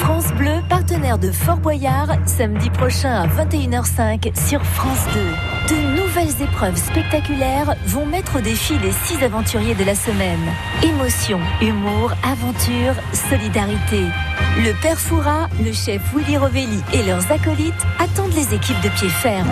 France 0.00 0.32
Bleu. 0.32 0.50
Partenaire 0.68 1.18
de 1.18 1.30
Fort 1.30 1.58
Boyard, 1.58 2.08
samedi 2.26 2.70
prochain 2.70 3.10
à 3.10 3.26
21h05 3.26 4.34
sur 4.48 4.62
France 4.62 5.04
2. 5.68 5.74
De 5.74 6.00
nouvelles 6.00 6.42
épreuves 6.42 6.76
spectaculaires 6.76 7.74
vont 7.86 8.06
mettre 8.06 8.38
au 8.38 8.40
défi 8.40 8.78
les 8.78 8.92
six 8.92 9.22
aventuriers 9.22 9.74
de 9.74 9.84
la 9.84 9.94
semaine. 9.94 10.40
Émotion, 10.82 11.40
humour, 11.60 12.12
aventure, 12.24 12.94
solidarité. 13.12 14.04
Le 14.58 14.72
père 14.80 14.98
Foura, 14.98 15.48
le 15.62 15.72
chef 15.72 16.00
Willy 16.14 16.38
Rovelli 16.38 16.82
et 16.92 17.02
leurs 17.02 17.30
acolytes 17.30 17.74
attendent 17.98 18.34
les 18.34 18.54
équipes 18.54 18.80
de 18.82 18.88
pied 18.88 19.08
ferme. 19.08 19.50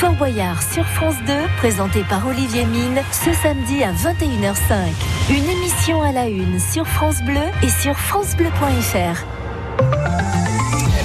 Fort 0.00 0.14
Boyard 0.14 0.62
sur 0.62 0.86
France 0.86 1.16
2, 1.26 1.34
présenté 1.58 2.02
par 2.08 2.26
Olivier 2.26 2.64
Mine, 2.64 3.02
ce 3.12 3.34
samedi 3.34 3.84
à 3.84 3.92
21h05. 3.92 4.94
Une 5.28 5.44
émission 5.44 6.00
à 6.00 6.10
la 6.10 6.26
une 6.26 6.58
sur 6.58 6.86
France 6.86 7.20
Bleu 7.22 7.42
et 7.62 7.68
sur 7.68 7.98
francebleu.fr. 7.98 9.26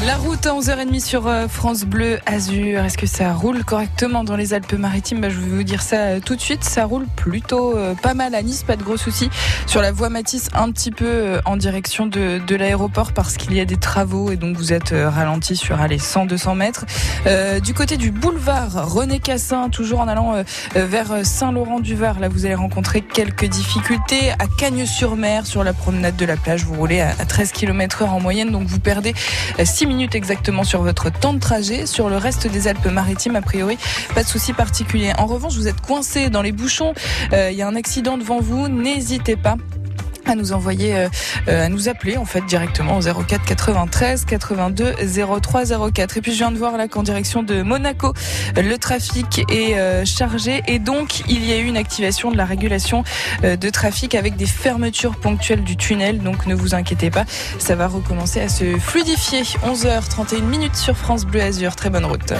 La 0.05 0.17
route 0.17 0.45
à 0.45 0.51
11h30 0.51 1.03
sur 1.03 1.25
euh, 1.25 1.47
France 1.47 1.83
Bleu 1.83 2.19
Azur. 2.27 2.85
Est-ce 2.85 2.95
que 2.95 3.07
ça 3.07 3.33
roule 3.33 3.63
correctement 3.63 4.23
dans 4.23 4.35
les 4.35 4.53
Alpes-Maritimes? 4.53 5.19
Bah, 5.19 5.29
Je 5.31 5.39
vais 5.39 5.47
vous 5.47 5.63
dire 5.63 5.81
ça 5.81 5.95
euh, 5.95 6.19
tout 6.23 6.35
de 6.35 6.41
suite. 6.41 6.63
Ça 6.63 6.85
roule 6.85 7.07
plutôt 7.15 7.75
euh, 7.75 7.95
pas 7.95 8.13
mal 8.13 8.35
à 8.35 8.43
Nice, 8.43 8.61
pas 8.61 8.75
de 8.75 8.83
gros 8.83 8.97
soucis. 8.97 9.31
Sur 9.65 9.81
la 9.81 9.91
voie 9.91 10.09
Matisse, 10.09 10.49
un 10.53 10.71
petit 10.71 10.91
peu 10.91 11.39
en 11.45 11.57
direction 11.57 12.05
de, 12.05 12.39
de 12.45 12.55
l'aéroport 12.55 13.13
parce 13.13 13.35
qu'il 13.35 13.55
y 13.55 13.59
a 13.59 13.65
des 13.65 13.77
travaux 13.77 14.31
et 14.31 14.35
donc 14.35 14.55
vous 14.57 14.73
êtes 14.73 14.93
ralenti 14.93 15.55
sur 15.55 15.81
allez, 15.81 15.97
100-200 15.97 16.55
mètres. 16.55 16.85
Euh, 17.25 17.59
du 17.59 17.73
côté 17.73 17.97
du 17.97 18.11
boulevard 18.11 18.87
René 18.87 19.17
Cassin, 19.17 19.69
toujours 19.69 20.01
en 20.01 20.07
allant 20.07 20.43
vers 20.75 21.25
Saint-Laurent-du-Var, 21.25 22.19
là 22.19 22.29
vous 22.29 22.45
allez 22.45 22.53
rencontrer 22.53 23.01
quelques 23.01 23.45
difficultés. 23.45 24.29
À 24.33 24.45
Cagnes-sur-Mer, 24.59 25.47
sur 25.47 25.63
la 25.63 25.73
promenade 25.73 26.15
de 26.15 26.25
la 26.25 26.37
plage, 26.37 26.63
vous 26.63 26.75
roulez 26.75 27.01
à, 27.01 27.09
à 27.17 27.25
13 27.25 27.51
km 27.51 28.03
heure 28.03 28.13
en 28.13 28.19
moyenne, 28.19 28.51
donc 28.51 28.67
vous 28.67 28.79
perdez 28.79 29.15
6 29.63 29.87
minutes 29.87 29.94
exactement 30.01 30.63
sur 30.63 30.81
votre 30.81 31.11
temps 31.11 31.33
de 31.33 31.39
trajet. 31.39 31.85
Sur 31.85 32.09
le 32.09 32.17
reste 32.17 32.47
des 32.47 32.67
Alpes-Maritimes, 32.67 33.35
a 33.35 33.41
priori, 33.41 33.77
pas 34.13 34.23
de 34.23 34.27
souci 34.27 34.53
particulier. 34.53 35.13
En 35.17 35.25
revanche, 35.25 35.55
vous 35.55 35.67
êtes 35.67 35.81
coincé 35.81 36.29
dans 36.29 36.41
les 36.41 36.51
bouchons. 36.51 36.93
Euh, 37.33 37.49
Il 37.51 37.57
y 37.57 37.61
a 37.61 37.67
un 37.67 37.75
accident 37.75 38.17
devant 38.17 38.39
vous. 38.39 38.67
N'hésitez 38.67 39.35
pas 39.35 39.55
à 40.25 40.35
nous 40.35 40.53
envoyer, 40.53 40.95
euh, 41.47 41.65
à 41.65 41.69
nous 41.69 41.89
appeler 41.89 42.17
en 42.17 42.25
fait 42.25 42.41
directement 42.45 42.97
au 42.97 43.01
04 43.01 43.43
93 43.45 44.25
82 44.25 44.93
03 45.41 45.91
04. 45.91 46.17
Et 46.17 46.21
puis 46.21 46.31
je 46.31 46.37
viens 46.37 46.51
de 46.51 46.57
voir 46.57 46.77
là 46.77 46.87
qu'en 46.87 47.03
direction 47.03 47.43
de 47.43 47.61
Monaco, 47.61 48.13
le 48.55 48.77
trafic 48.77 49.45
est 49.51 49.77
euh, 49.77 50.05
chargé 50.05 50.63
et 50.67 50.79
donc 50.79 51.21
il 51.27 51.45
y 51.45 51.53
a 51.53 51.57
eu 51.57 51.65
une 51.65 51.77
activation 51.77 52.31
de 52.31 52.37
la 52.37 52.45
régulation 52.45 53.03
euh, 53.43 53.55
de 53.55 53.69
trafic 53.69 54.15
avec 54.15 54.35
des 54.35 54.45
fermetures 54.45 55.15
ponctuelles 55.15 55.63
du 55.63 55.77
tunnel. 55.77 56.19
Donc 56.19 56.45
ne 56.45 56.55
vous 56.55 56.75
inquiétez 56.75 57.09
pas, 57.09 57.25
ça 57.59 57.75
va 57.75 57.87
recommencer 57.87 58.41
à 58.41 58.49
se 58.49 58.77
fluidifier. 58.77 59.43
11h31 59.43 60.41
minutes 60.43 60.75
sur 60.75 60.97
France 60.97 61.25
Bleu 61.25 61.41
Azur. 61.41 61.75
Très 61.75 61.89
bonne 61.89 62.05
route. 62.05 62.33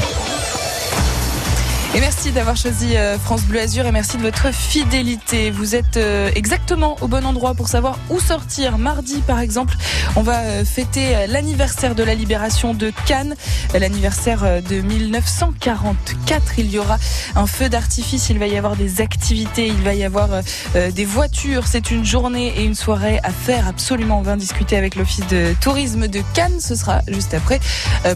Et 1.95 2.01
merci 2.01 2.33
d'avoir 2.33 2.57
choisi 2.57 2.97
euh, 2.97 3.17
France 3.17 3.43
Bleu 3.43 3.61
Azur 3.61 3.85
et 3.85 3.91
merci 3.93 4.17
de 4.17 4.21
votre 4.21 4.53
fidélité. 4.53 5.49
Vous 5.49 5.75
êtes 5.75 5.95
euh, 5.95 6.29
exactement 6.35 6.97
au 6.99 7.07
bon 7.07 7.25
endroit 7.25 7.53
pour 7.53 7.69
savoir 7.69 7.97
où 8.09 8.19
sortir. 8.19 8.77
Mardi, 8.77 9.21
par 9.25 9.39
exemple, 9.39 9.77
on 10.17 10.21
va 10.21 10.39
euh, 10.39 10.65
fêter 10.65 11.25
l'anniversaire 11.27 11.95
de 11.95 12.03
la 12.03 12.13
libération 12.13 12.73
de 12.73 12.91
Cannes, 13.05 13.33
l'anniversaire 13.73 14.61
de 14.61 14.81
1944. 14.81 16.59
Il 16.59 16.69
y 16.69 16.79
aura 16.79 16.97
un 17.37 17.47
feu 17.47 17.69
d'artifice, 17.69 18.29
il 18.29 18.39
va 18.39 18.47
y 18.47 18.57
avoir 18.57 18.75
des 18.75 18.99
activités, 18.99 19.67
il 19.67 19.81
va 19.81 19.93
y 19.93 20.03
avoir 20.03 20.27
des 20.73 21.05
voitures. 21.05 21.65
C'est 21.65 21.91
une 21.91 22.03
journée 22.03 22.53
et 22.57 22.65
une 22.65 22.75
soirée 22.75 23.21
à 23.23 23.31
faire 23.31 23.69
absolument. 23.69 24.19
On 24.19 24.21
va 24.21 24.33
en 24.33 24.37
discuter 24.37 24.75
avec 24.75 24.95
l'Office 24.95 25.27
de 25.27 25.55
tourisme 25.61 26.09
de 26.09 26.21
Cannes. 26.33 26.59
Ce 26.59 26.75
sera 26.75 26.99
juste 27.07 27.33
après 27.33 27.61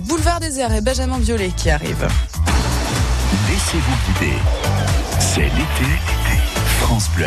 Boulevard 0.02 0.42
des 0.42 0.60
Airs 0.60 0.74
et 0.74 0.82
Benjamin 0.82 1.20
Violet 1.20 1.52
qui 1.56 1.70
arrive. 1.70 2.10
Laissez-vous 3.48 3.98
guider. 4.06 4.38
C'est 5.20 5.42
l'été. 5.42 5.90
France 6.82 7.10
Bleu. 7.16 7.26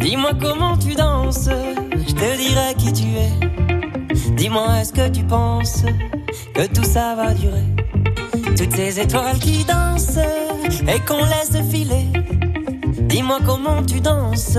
Dis-moi 0.00 0.32
comment 0.40 0.76
tu 0.76 0.94
danses, 0.94 1.48
je 1.92 2.12
te 2.14 2.36
dirai 2.36 2.74
qui 2.78 2.92
tu 2.92 3.04
es. 3.16 3.32
Dis-moi 4.32 4.80
est-ce 4.80 4.92
que 4.92 5.08
tu 5.08 5.22
penses 5.24 5.84
que 6.54 6.66
tout 6.66 6.84
ça 6.84 7.14
va 7.14 7.34
durer? 7.34 7.64
Toutes 8.56 8.74
ces 8.74 9.00
étoiles 9.00 9.38
qui 9.38 9.64
dansent 9.64 10.18
et 10.88 11.00
qu'on 11.00 11.24
laisse 11.24 11.56
filer. 11.70 12.06
Dis-moi 13.00 13.38
comment 13.44 13.82
tu 13.82 14.00
danses, 14.00 14.58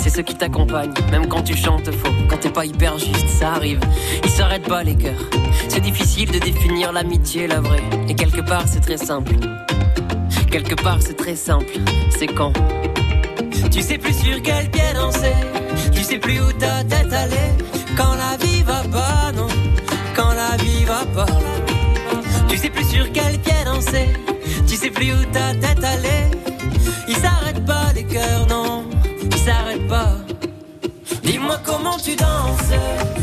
C'est 0.00 0.10
ceux 0.10 0.22
qui 0.22 0.34
t'accompagnent, 0.34 0.94
même 1.10 1.26
quand 1.26 1.42
tu 1.42 1.56
chantes 1.56 1.90
faux, 1.90 2.12
quand 2.28 2.38
t'es 2.38 2.50
pas 2.50 2.64
hyper 2.64 2.98
juste, 2.98 3.28
ça 3.28 3.52
arrive. 3.54 3.80
Ils 4.24 4.30
s'arrêtent 4.30 4.68
pas 4.68 4.82
les 4.82 4.94
cœurs. 4.94 5.28
C'est 5.68 5.80
difficile 5.80 6.30
de 6.30 6.38
définir 6.38 6.92
l'amitié, 6.92 7.46
la 7.46 7.60
vraie. 7.60 7.82
Et 8.08 8.14
quelque 8.14 8.40
part, 8.40 8.64
c'est 8.66 8.80
très 8.80 8.96
simple. 8.96 9.34
Quelque 10.50 10.74
part, 10.76 10.98
c'est 11.00 11.16
très 11.16 11.36
simple. 11.36 11.72
C'est 12.16 12.28
quand? 12.28 12.52
Tu 13.70 13.82
sais 13.82 13.98
plus 13.98 14.14
sur 14.14 14.40
quel 14.42 14.70
pied 14.70 14.92
danser. 14.94 15.34
Tu 15.92 16.02
sais 16.02 16.18
plus 16.18 16.40
où 16.40 16.52
ta 16.52 16.84
tête 16.84 17.12
allait. 17.12 17.52
Quand 17.96 18.14
la 18.14 18.36
vie 18.42 18.62
va 18.62 18.82
pas, 18.90 19.32
non. 19.36 19.48
Quand 20.16 20.30
la 20.30 20.56
vie 20.62 20.84
va 20.84 21.04
pas. 21.14 21.32
Tu 22.48 22.56
sais 22.56 22.70
plus 22.70 22.88
sur 22.88 23.12
quel 23.12 23.38
pied 23.40 23.64
danser. 23.64 24.08
Tu 24.66 24.76
sais 24.76 24.90
plus 24.90 25.12
où 25.12 25.24
ta 25.32 25.54
tête 25.54 25.84
allait. 25.84 26.30
Ils 27.08 27.16
s'arrêtent 27.16 27.66
pas 27.66 27.92
les 27.94 28.04
cœurs, 28.04 28.46
non. 28.48 28.77
Ils 29.48 29.50
s'arrêtent 29.50 29.88
pas. 29.88 30.12
Dis-moi 31.22 31.56
comment 31.64 31.96
tu 31.96 32.14
danses. 32.16 32.70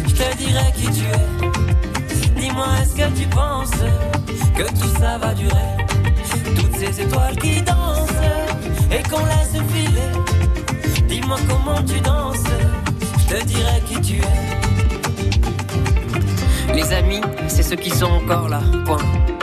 Je 0.08 0.14
te 0.16 0.38
dirai 0.38 0.72
qui 0.76 0.90
tu 0.90 1.06
es. 1.06 2.42
Dis-moi 2.42 2.66
est-ce 2.82 2.96
que 2.96 3.08
tu 3.20 3.28
penses 3.28 3.70
que 4.56 4.64
tout 4.64 5.00
ça 5.00 5.20
va 5.20 5.36
durer? 5.36 5.76
Toutes 6.56 6.76
ces 6.78 7.02
étoiles 7.02 7.36
qui 7.36 7.62
dansent 7.62 8.10
et 8.92 9.04
qu'on 9.08 9.24
laisse 9.26 9.56
filer. 9.72 10.12
Dis-moi 11.08 11.38
comment 11.48 11.84
tu 11.84 12.00
danses. 12.00 12.50
Je 13.20 13.36
te 13.36 13.44
dirai 13.44 13.82
qui 13.88 14.02
tu 14.02 14.16
es. 14.16 14.44
Les 16.74 16.92
amis, 16.92 17.22
c'est 17.48 17.62
ceux 17.62 17.76
qui 17.76 17.92
sont 17.92 18.10
encore 18.24 18.50
là. 18.50 18.62
Point. 18.84 19.35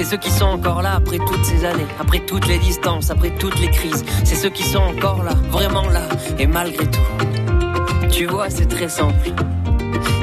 C'est 0.00 0.06
ceux 0.06 0.16
qui 0.16 0.30
sont 0.30 0.46
encore 0.46 0.80
là 0.80 0.94
après 0.94 1.18
toutes 1.18 1.44
ces 1.44 1.62
années, 1.62 1.84
après 2.00 2.20
toutes 2.20 2.46
les 2.48 2.58
distances, 2.58 3.10
après 3.10 3.28
toutes 3.32 3.60
les 3.60 3.68
crises. 3.68 4.02
C'est 4.24 4.34
ceux 4.34 4.48
qui 4.48 4.62
sont 4.62 4.78
encore 4.78 5.22
là, 5.22 5.34
vraiment 5.50 5.86
là, 5.90 6.08
et 6.38 6.46
malgré 6.46 6.86
tout. 6.86 8.08
Tu 8.10 8.24
vois, 8.24 8.48
c'est 8.48 8.64
très 8.64 8.88
simple. 8.88 9.30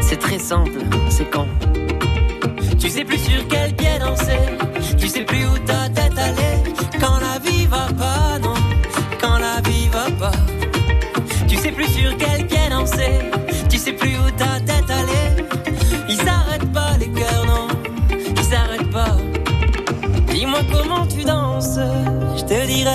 C'est 0.01 0.17
très 0.17 0.39
simple, 0.39 0.79
c'est 1.09 1.29
quand 1.29 1.45
Tu 2.79 2.89
sais 2.89 3.05
plus 3.05 3.19
sur 3.19 3.47
quel 3.49 3.75
pied 3.75 3.99
danser, 3.99 4.39
tu 4.97 5.07
sais 5.07 5.23
plus 5.23 5.45
où 5.45 5.59
ta 5.59 6.07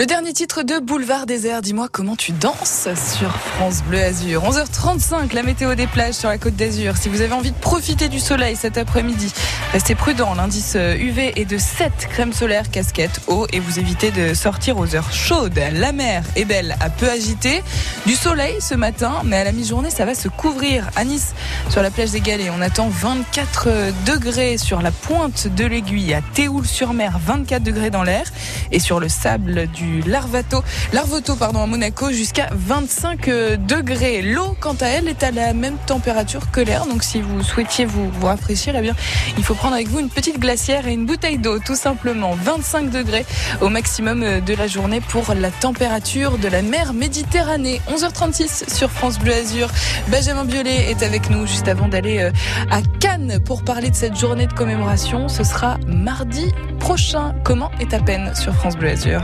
Le 0.00 0.06
dernier 0.06 0.32
titre 0.32 0.62
de 0.62 0.78
Boulevard 0.78 1.26
Désert, 1.26 1.60
dis-moi 1.60 1.88
comment 1.90 2.14
tu 2.14 2.30
danses 2.30 2.86
sur 3.18 3.32
France 3.32 3.82
Bleu 3.82 4.00
Azur. 4.00 4.44
11h35, 4.48 5.34
la 5.34 5.42
météo 5.42 5.74
des 5.74 5.88
plages 5.88 6.14
sur 6.14 6.28
la 6.28 6.38
côte 6.38 6.54
d'Azur. 6.54 6.96
Si 6.96 7.08
vous 7.08 7.20
avez 7.20 7.32
envie 7.32 7.50
de 7.50 7.56
profiter 7.56 8.08
du 8.08 8.20
soleil 8.20 8.54
cet 8.54 8.78
après-midi, 8.78 9.32
restez 9.72 9.96
prudent. 9.96 10.34
L'indice 10.34 10.76
UV 10.76 11.32
est 11.34 11.46
de 11.46 11.58
7, 11.58 11.90
crème 12.10 12.32
solaire, 12.32 12.70
casquette, 12.70 13.22
eau 13.26 13.48
et 13.52 13.58
vous 13.58 13.80
évitez 13.80 14.12
de 14.12 14.34
sortir 14.34 14.78
aux 14.78 14.94
heures 14.94 15.12
chaudes. 15.12 15.60
La 15.72 15.90
mer 15.90 16.22
est 16.36 16.44
belle, 16.44 16.76
à 16.78 16.90
peu 16.90 17.10
agitée. 17.10 17.64
Du 18.06 18.14
soleil 18.14 18.54
ce 18.60 18.76
matin, 18.76 19.14
mais 19.24 19.38
à 19.38 19.42
la 19.42 19.50
mi-journée, 19.50 19.90
ça 19.90 20.04
va 20.04 20.14
se 20.14 20.28
couvrir. 20.28 20.88
À 20.94 21.04
Nice, 21.04 21.34
sur 21.70 21.82
la 21.82 21.90
plage 21.90 22.12
des 22.12 22.20
Galets, 22.20 22.52
on 22.56 22.60
attend 22.60 22.88
24 22.88 23.68
degrés 24.06 24.58
sur 24.58 24.80
la 24.80 24.92
pointe 24.92 25.48
de 25.48 25.64
l'aiguille. 25.64 26.14
À 26.14 26.20
Théoul-sur-Mer, 26.22 27.18
24 27.26 27.64
degrés 27.64 27.90
dans 27.90 28.04
l'air. 28.04 28.26
Et 28.70 28.78
sur 28.78 29.00
le 29.00 29.08
sable 29.08 29.66
du 29.66 29.87
Larvato, 30.06 30.62
Larvoto 30.92 31.36
pardon, 31.36 31.62
à 31.62 31.66
Monaco 31.66 32.10
jusqu'à 32.10 32.48
25 32.52 33.28
degrés. 33.66 34.22
L'eau, 34.22 34.56
quant 34.60 34.76
à 34.80 34.86
elle, 34.86 35.08
est 35.08 35.22
à 35.22 35.30
la 35.30 35.52
même 35.52 35.76
température 35.86 36.50
que 36.50 36.60
l'air. 36.60 36.86
Donc 36.86 37.02
si 37.02 37.20
vous 37.20 37.42
souhaitiez 37.42 37.84
vous, 37.84 38.10
rafraîchir, 38.22 38.74
eh 38.76 38.80
bien, 38.80 38.94
il 39.36 39.44
faut 39.44 39.54
prendre 39.54 39.74
avec 39.74 39.88
vous 39.88 40.00
une 40.00 40.10
petite 40.10 40.38
glacière 40.38 40.86
et 40.86 40.92
une 40.92 41.06
bouteille 41.06 41.38
d'eau, 41.38 41.58
tout 41.58 41.76
simplement. 41.76 42.36
25 42.42 42.90
degrés 42.90 43.26
au 43.60 43.68
maximum 43.68 44.40
de 44.40 44.54
la 44.54 44.66
journée 44.66 45.00
pour 45.00 45.34
la 45.34 45.50
température 45.50 46.38
de 46.38 46.48
la 46.48 46.62
mer 46.62 46.92
Méditerranée. 46.92 47.80
11h36 47.90 48.74
sur 48.74 48.90
France 48.90 49.18
Bleu 49.18 49.32
Azur. 49.32 49.68
Benjamin 50.08 50.44
Biolay 50.44 50.90
est 50.90 51.02
avec 51.02 51.30
nous 51.30 51.46
juste 51.46 51.68
avant 51.68 51.88
d'aller 51.88 52.30
à 52.70 52.80
Cannes 53.00 53.38
pour 53.44 53.64
parler 53.64 53.90
de 53.90 53.96
cette 53.96 54.16
journée 54.16 54.46
de 54.46 54.52
commémoration. 54.52 55.28
Ce 55.28 55.44
sera 55.44 55.78
mardi 55.86 56.52
prochain. 56.78 57.34
Comment 57.44 57.70
est 57.80 57.94
à 57.94 58.00
peine 58.00 58.34
sur 58.34 58.54
France 58.54 58.76
Bleu 58.76 58.90
Azur? 58.90 59.22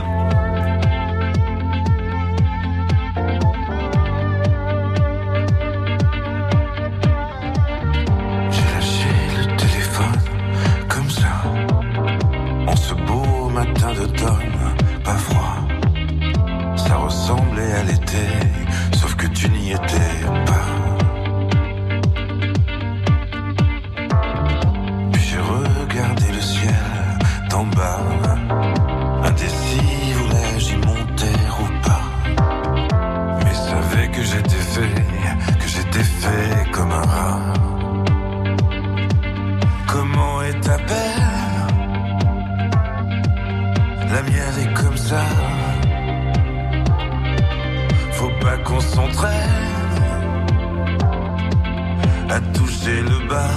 Toucher 52.75 53.01
le 53.01 53.27
bas. 53.27 53.49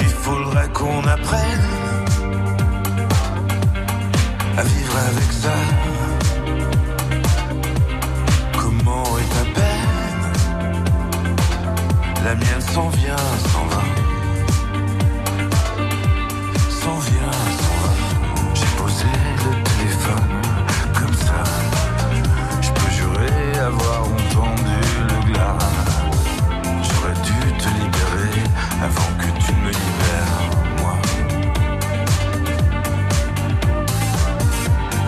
Il 0.00 0.06
faudrait 0.06 0.68
qu'on 0.70 1.00
apprenne 1.06 1.68
à 4.56 4.62
vivre 4.62 4.96
avec 5.10 5.32
ça. 5.32 5.54
Comment 8.58 9.04
est 9.18 9.34
ta 9.34 9.60
peine 9.60 10.24
La 12.24 12.34
mienne 12.34 12.60
s'en 12.60 12.88
vient, 12.88 13.16
s'en 13.52 13.64
va. 13.66 13.97
avant 28.82 29.12
que 29.18 29.28
tu 29.44 29.52
me 29.54 29.70
libères, 29.70 30.40
moi. 30.78 30.94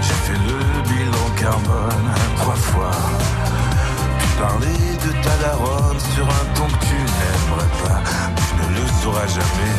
J'ai 0.03 0.19
fait 0.25 0.41
le 0.49 0.59
bilan 0.89 1.27
carbone 1.37 2.11
trois 2.37 2.55
fois. 2.55 2.97
Puis 4.19 4.29
parler 4.39 4.81
de 5.05 5.13
ta 5.23 5.35
daronne 5.43 6.01
sur 6.15 6.27
un 6.27 6.45
ton 6.55 6.67
que 6.67 6.85
tu 6.87 6.95
n'aimerais 6.95 7.73
pas. 7.83 8.01
Tu 8.37 8.53
ne 8.61 8.81
le 8.81 8.87
sauras 9.03 9.27
jamais, 9.27 9.77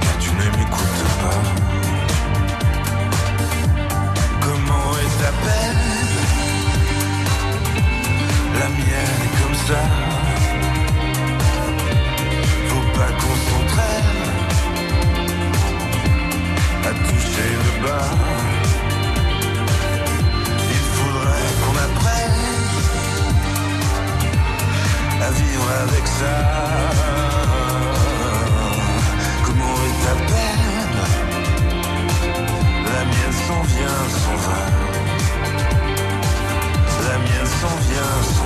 car 0.00 0.18
tu 0.18 0.30
ne 0.30 0.44
m'écoutes 0.56 1.04
pas. 1.22 1.42
Comment 4.40 4.90
est 5.04 5.14
ta 5.22 5.32
peine 5.44 5.84
La 8.58 8.68
mienne 8.68 9.20
est 9.24 9.42
comme 9.42 9.58
ça 9.66 10.17
pas 12.98 13.12
qu'on 13.20 13.36
s'entraîne 13.48 14.22
à 16.88 16.92
toucher 17.06 17.50
le 17.64 17.72
bas. 17.84 18.10
Il 20.76 20.84
faudrait 20.96 21.50
qu'on 21.60 21.76
apprenne 21.86 22.40
à 25.26 25.30
vivre 25.40 25.68
avec 25.84 26.04
ça. 26.18 26.36
Comment 29.44 29.76
est 29.88 29.98
ta 30.04 30.14
peine 30.30 30.98
La 32.94 33.02
mienne 33.10 33.36
s'en 33.46 33.62
vient, 33.72 34.00
s'en 34.22 34.36
va. 34.46 34.60
La 37.08 37.16
mienne 37.24 37.50
s'en 37.60 37.76
vient, 37.88 38.16
s'en 38.22 38.34
va. 38.34 38.37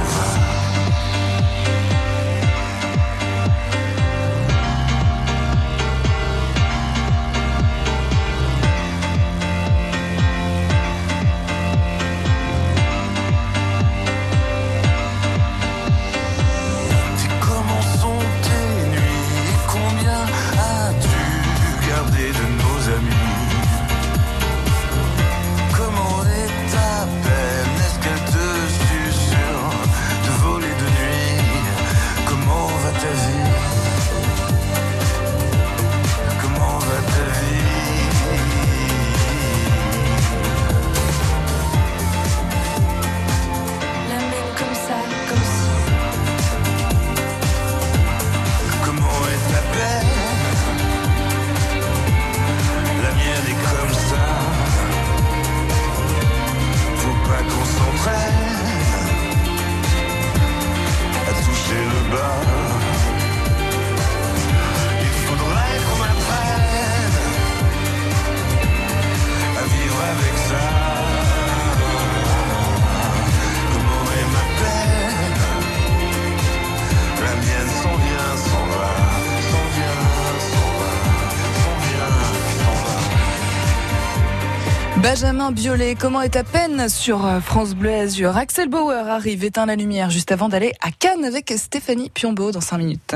Benjamin 85.22 85.52
Biolay, 85.52 85.94
comment 85.94 86.20
est 86.20 86.34
à 86.34 86.42
peine 86.42 86.88
sur 86.88 87.24
euh, 87.24 87.38
France 87.38 87.76
Bleu 87.76 87.94
Azur? 87.94 88.36
Axel 88.36 88.68
Bauer 88.68 89.08
arrive, 89.08 89.44
éteint 89.44 89.66
la 89.66 89.76
lumière 89.76 90.10
juste 90.10 90.32
avant 90.32 90.48
d'aller 90.48 90.72
à 90.80 90.90
Cannes 90.90 91.24
avec 91.24 91.54
Stéphanie 91.56 92.10
Piombo 92.10 92.50
dans 92.50 92.60
5 92.60 92.78
minutes. 92.78 93.14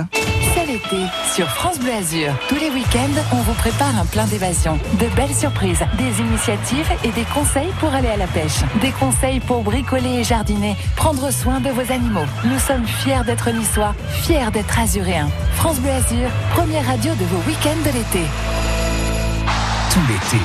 C'est 0.55 0.67
l'été 0.67 1.03
sur 1.35 1.49
France 1.49 1.81
Bleu 1.81 1.91
Azur. 1.91 2.33
Tous 2.49 2.55
les 2.61 2.71
week-ends, 2.71 3.21
on 3.33 3.39
vous 3.39 3.55
prépare 3.55 3.99
un 3.99 4.07
plein 4.07 4.25
d'évasion, 4.27 4.79
de 5.01 5.17
belles 5.17 5.35
surprises, 5.35 5.81
des 5.99 6.23
initiatives 6.23 6.89
et 7.03 7.11
des 7.11 7.25
conseils 7.35 7.73
pour 7.81 7.93
aller 7.93 8.11
à 8.11 8.17
la 8.17 8.29
pêche. 8.29 8.61
Des 8.81 8.93
conseils 8.93 9.41
pour 9.41 9.63
bricoler 9.65 10.21
et 10.21 10.23
jardiner, 10.23 10.77
prendre 10.95 11.33
soin 11.33 11.59
de 11.59 11.71
vos 11.71 11.93
animaux. 11.93 12.27
Nous 12.45 12.61
sommes 12.61 12.87
fiers 12.87 13.25
d'être 13.27 13.51
niçois, 13.51 13.97
fiers 14.11 14.53
d'être 14.53 14.79
azuréens. 14.79 15.29
France 15.57 15.81
Bleu 15.81 15.91
Azur, 15.91 16.31
première 16.55 16.87
radio 16.87 17.13
de 17.15 17.25
vos 17.25 17.43
week-ends 17.49 17.83
de 17.85 17.91
l'été. 17.91 18.23
Tout 19.91 20.01
l'été, 20.09 20.45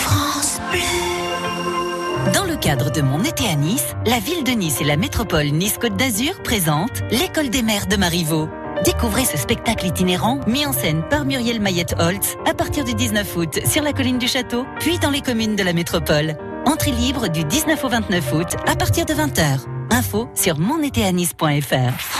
France 0.00 0.60
Bleu. 0.70 2.32
Dans 2.32 2.44
le 2.44 2.56
cadre 2.56 2.90
de 2.90 3.00
mon 3.00 3.22
été 3.24 3.48
à 3.48 3.54
Nice, 3.54 3.94
la 4.04 4.18
ville 4.18 4.44
de 4.44 4.52
Nice 4.52 4.80
et 4.80 4.84
la 4.84 4.96
métropole 4.96 5.46
Nice-Côte 5.46 5.96
d'Azur 5.96 6.42
présentent 6.42 7.02
l'École 7.10 7.50
des 7.50 7.62
maires 7.62 7.86
de 7.86 7.96
Marivaux. 7.96 8.48
Découvrez 8.84 9.24
ce 9.24 9.38
spectacle 9.38 9.86
itinérant 9.86 10.40
mis 10.46 10.66
en 10.66 10.72
scène 10.72 11.02
par 11.08 11.24
Muriel 11.24 11.60
Mayette-Holtz 11.60 12.36
à 12.46 12.54
partir 12.54 12.84
du 12.84 12.94
19 12.94 13.36
août 13.36 13.58
sur 13.66 13.82
la 13.82 13.92
colline 13.92 14.18
du 14.18 14.28
château, 14.28 14.66
puis 14.80 14.98
dans 14.98 15.10
les 15.10 15.22
communes 15.22 15.56
de 15.56 15.62
la 15.62 15.72
métropole. 15.72 16.36
Entrée 16.66 16.92
libre 16.92 17.28
du 17.28 17.44
19 17.44 17.82
au 17.84 17.88
29 17.88 18.32
août 18.34 18.56
à 18.66 18.76
partir 18.76 19.06
de 19.06 19.14
20h. 19.14 19.60
Info 19.90 20.28
sur 20.34 20.58
monétéanis.fr. 20.58 22.15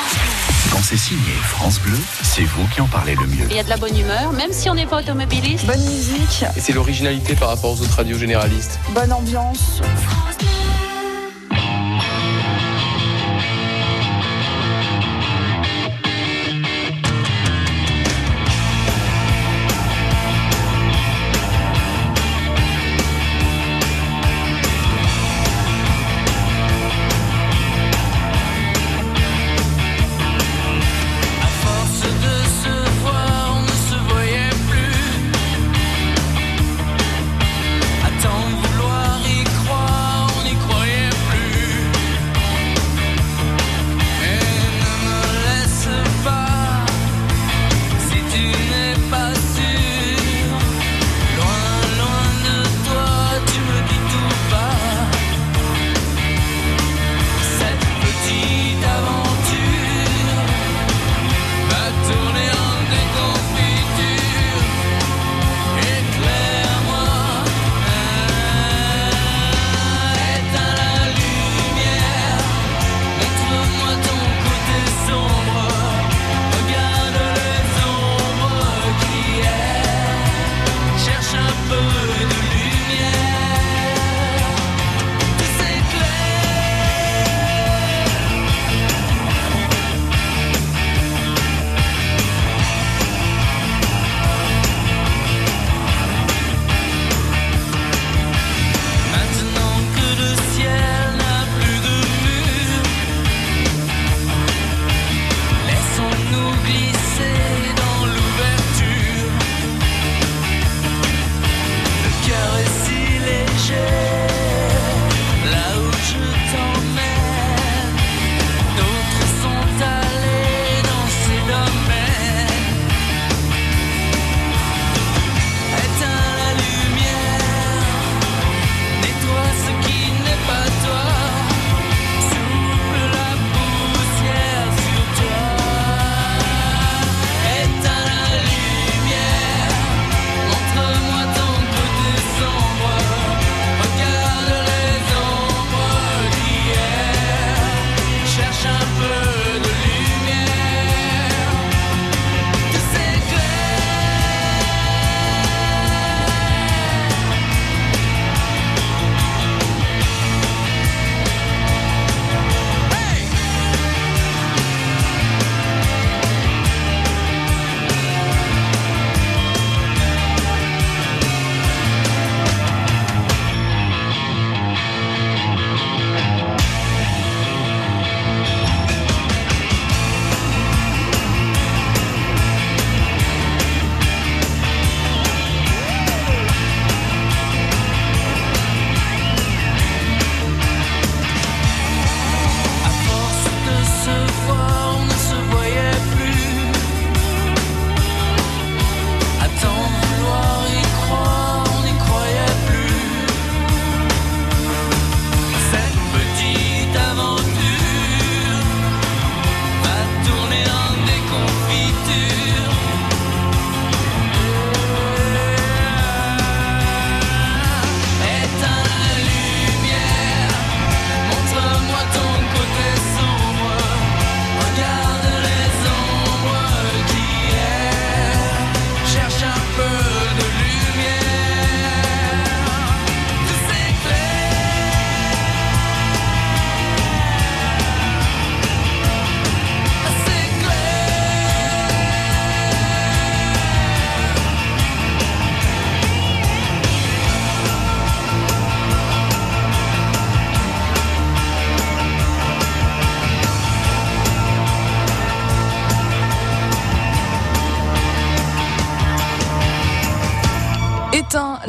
Quand 0.71 0.83
c'est 0.83 0.97
signé 0.97 1.33
France 1.43 1.81
Bleu, 1.81 1.99
c'est 2.23 2.45
vous 2.45 2.67
qui 2.69 2.81
en 2.81 2.87
parlez 2.87 3.15
le 3.15 3.27
mieux. 3.27 3.47
Il 3.51 3.57
y 3.57 3.59
a 3.59 3.63
de 3.63 3.69
la 3.69 3.77
bonne 3.77 3.97
humeur, 3.97 4.33
même 4.33 4.53
si 4.53 4.69
on 4.69 4.75
n'est 4.75 4.87
pas 4.87 5.01
automobiliste. 5.01 5.67
Bonne 5.67 5.85
musique. 5.85 6.45
Et 6.57 6.61
c'est 6.61 6.73
l'originalité 6.73 7.35
par 7.35 7.49
rapport 7.49 7.73
aux 7.73 7.81
autres 7.83 7.97
radios 7.97 8.19
généralistes. 8.19 8.79
Bonne 8.91 9.13
ambiance. 9.13 9.81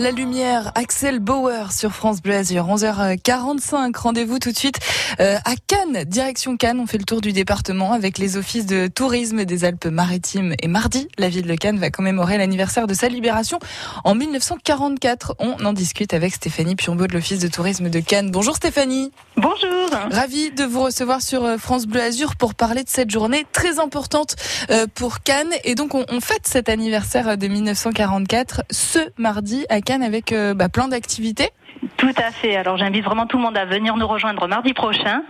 La 0.08 0.14
lumière, 0.14 0.72
Axel 0.76 1.20
Bauer 1.20 1.74
sur 1.74 1.92
France 1.92 2.22
Bleu 2.22 2.36
Azur, 2.36 2.66
11h45. 2.66 3.94
Rendez-vous 3.98 4.40
tout 4.40 4.54
de 4.54 4.58
suite 4.58 4.80
euh, 5.20 5.36
à 5.44 5.56
Cannes, 5.68 6.06
direction 6.06 6.56
Cannes. 6.56 6.80
On 6.80 6.88
fait 6.88 6.98
le 6.98 7.04
tour 7.04 7.20
du 7.20 7.34
département 7.34 7.92
avec 7.92 8.18
les 8.18 8.38
offices 8.38 8.66
de 8.66 8.88
tourisme 8.88 9.44
des 9.44 9.66
Alpes-Maritimes. 9.66 10.56
Et 10.62 10.70
mardi, 10.70 11.10
la 11.18 11.28
ville 11.28 11.46
de 11.46 11.56
Cannes 11.56 11.78
va 11.78 11.90
commémorer 11.90 12.38
l'anniversaire 12.38 12.88
de 12.88 12.94
sa 12.94 13.10
libération 13.10 13.60
en 14.06 14.16
1944. 14.16 15.36
On 15.40 15.66
en 15.66 15.74
discute 15.74 16.14
avec 16.14 16.34
Stéphanie 16.34 16.78
Piombo 16.78 17.06
de 17.06 17.14
l'office 17.14 17.40
de 17.40 17.50
tourisme 17.50 17.90
de 17.90 18.00
Cannes. 18.00 18.32
Bonjour 18.32 18.56
Stéphanie. 18.56 19.12
Bonjour. 19.36 19.90
Ravi 20.10 20.52
de 20.52 20.64
vous 20.64 20.84
recevoir 20.84 21.22
sur 21.22 21.44
euh, 21.44 21.58
France 21.58 21.86
Bleu 21.86 22.02
Azur 22.02 22.38
pour 22.38 22.56
parler 22.56 22.86
de 22.86 22.90
cette 22.90 23.12
journée 23.12 23.46
très 23.52 23.78
importante 23.78 24.38
euh, 24.72 24.88
pour 24.96 25.20
Cannes. 25.20 25.52
Et 25.66 25.76
donc 25.76 25.96
on, 25.96 26.06
on 26.10 26.22
fête 26.22 26.48
cet 26.48 26.70
anniversaire 26.70 27.38
de 27.38 27.48
1944 27.48 28.62
ce 28.72 29.00
mardi 29.18 29.66
à 29.68 29.82
Cannes 29.82 29.97
avec 30.02 30.32
euh, 30.32 30.54
bah, 30.54 30.70
plein 30.70 30.88
d'activités. 30.88 31.50
Tout 31.98 32.14
à 32.18 32.32
fait. 32.32 32.56
Alors 32.56 32.78
j'invite 32.78 33.04
vraiment 33.04 33.26
tout 33.26 33.38
le 33.38 33.44
monde 33.44 33.58
à 33.58 33.66
venir 33.66 33.96
nous 33.96 34.08
rejoindre 34.08 34.48
mardi 34.48 34.74
prochain. 34.74 35.24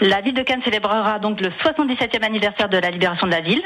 La 0.00 0.20
ville 0.20 0.34
de 0.34 0.42
Cannes 0.42 0.62
célébrera 0.64 1.18
donc 1.18 1.40
le 1.40 1.50
77e 1.64 2.24
anniversaire 2.24 2.68
de 2.68 2.78
la 2.78 2.90
libération 2.90 3.26
de 3.26 3.32
la 3.32 3.40
ville. 3.40 3.62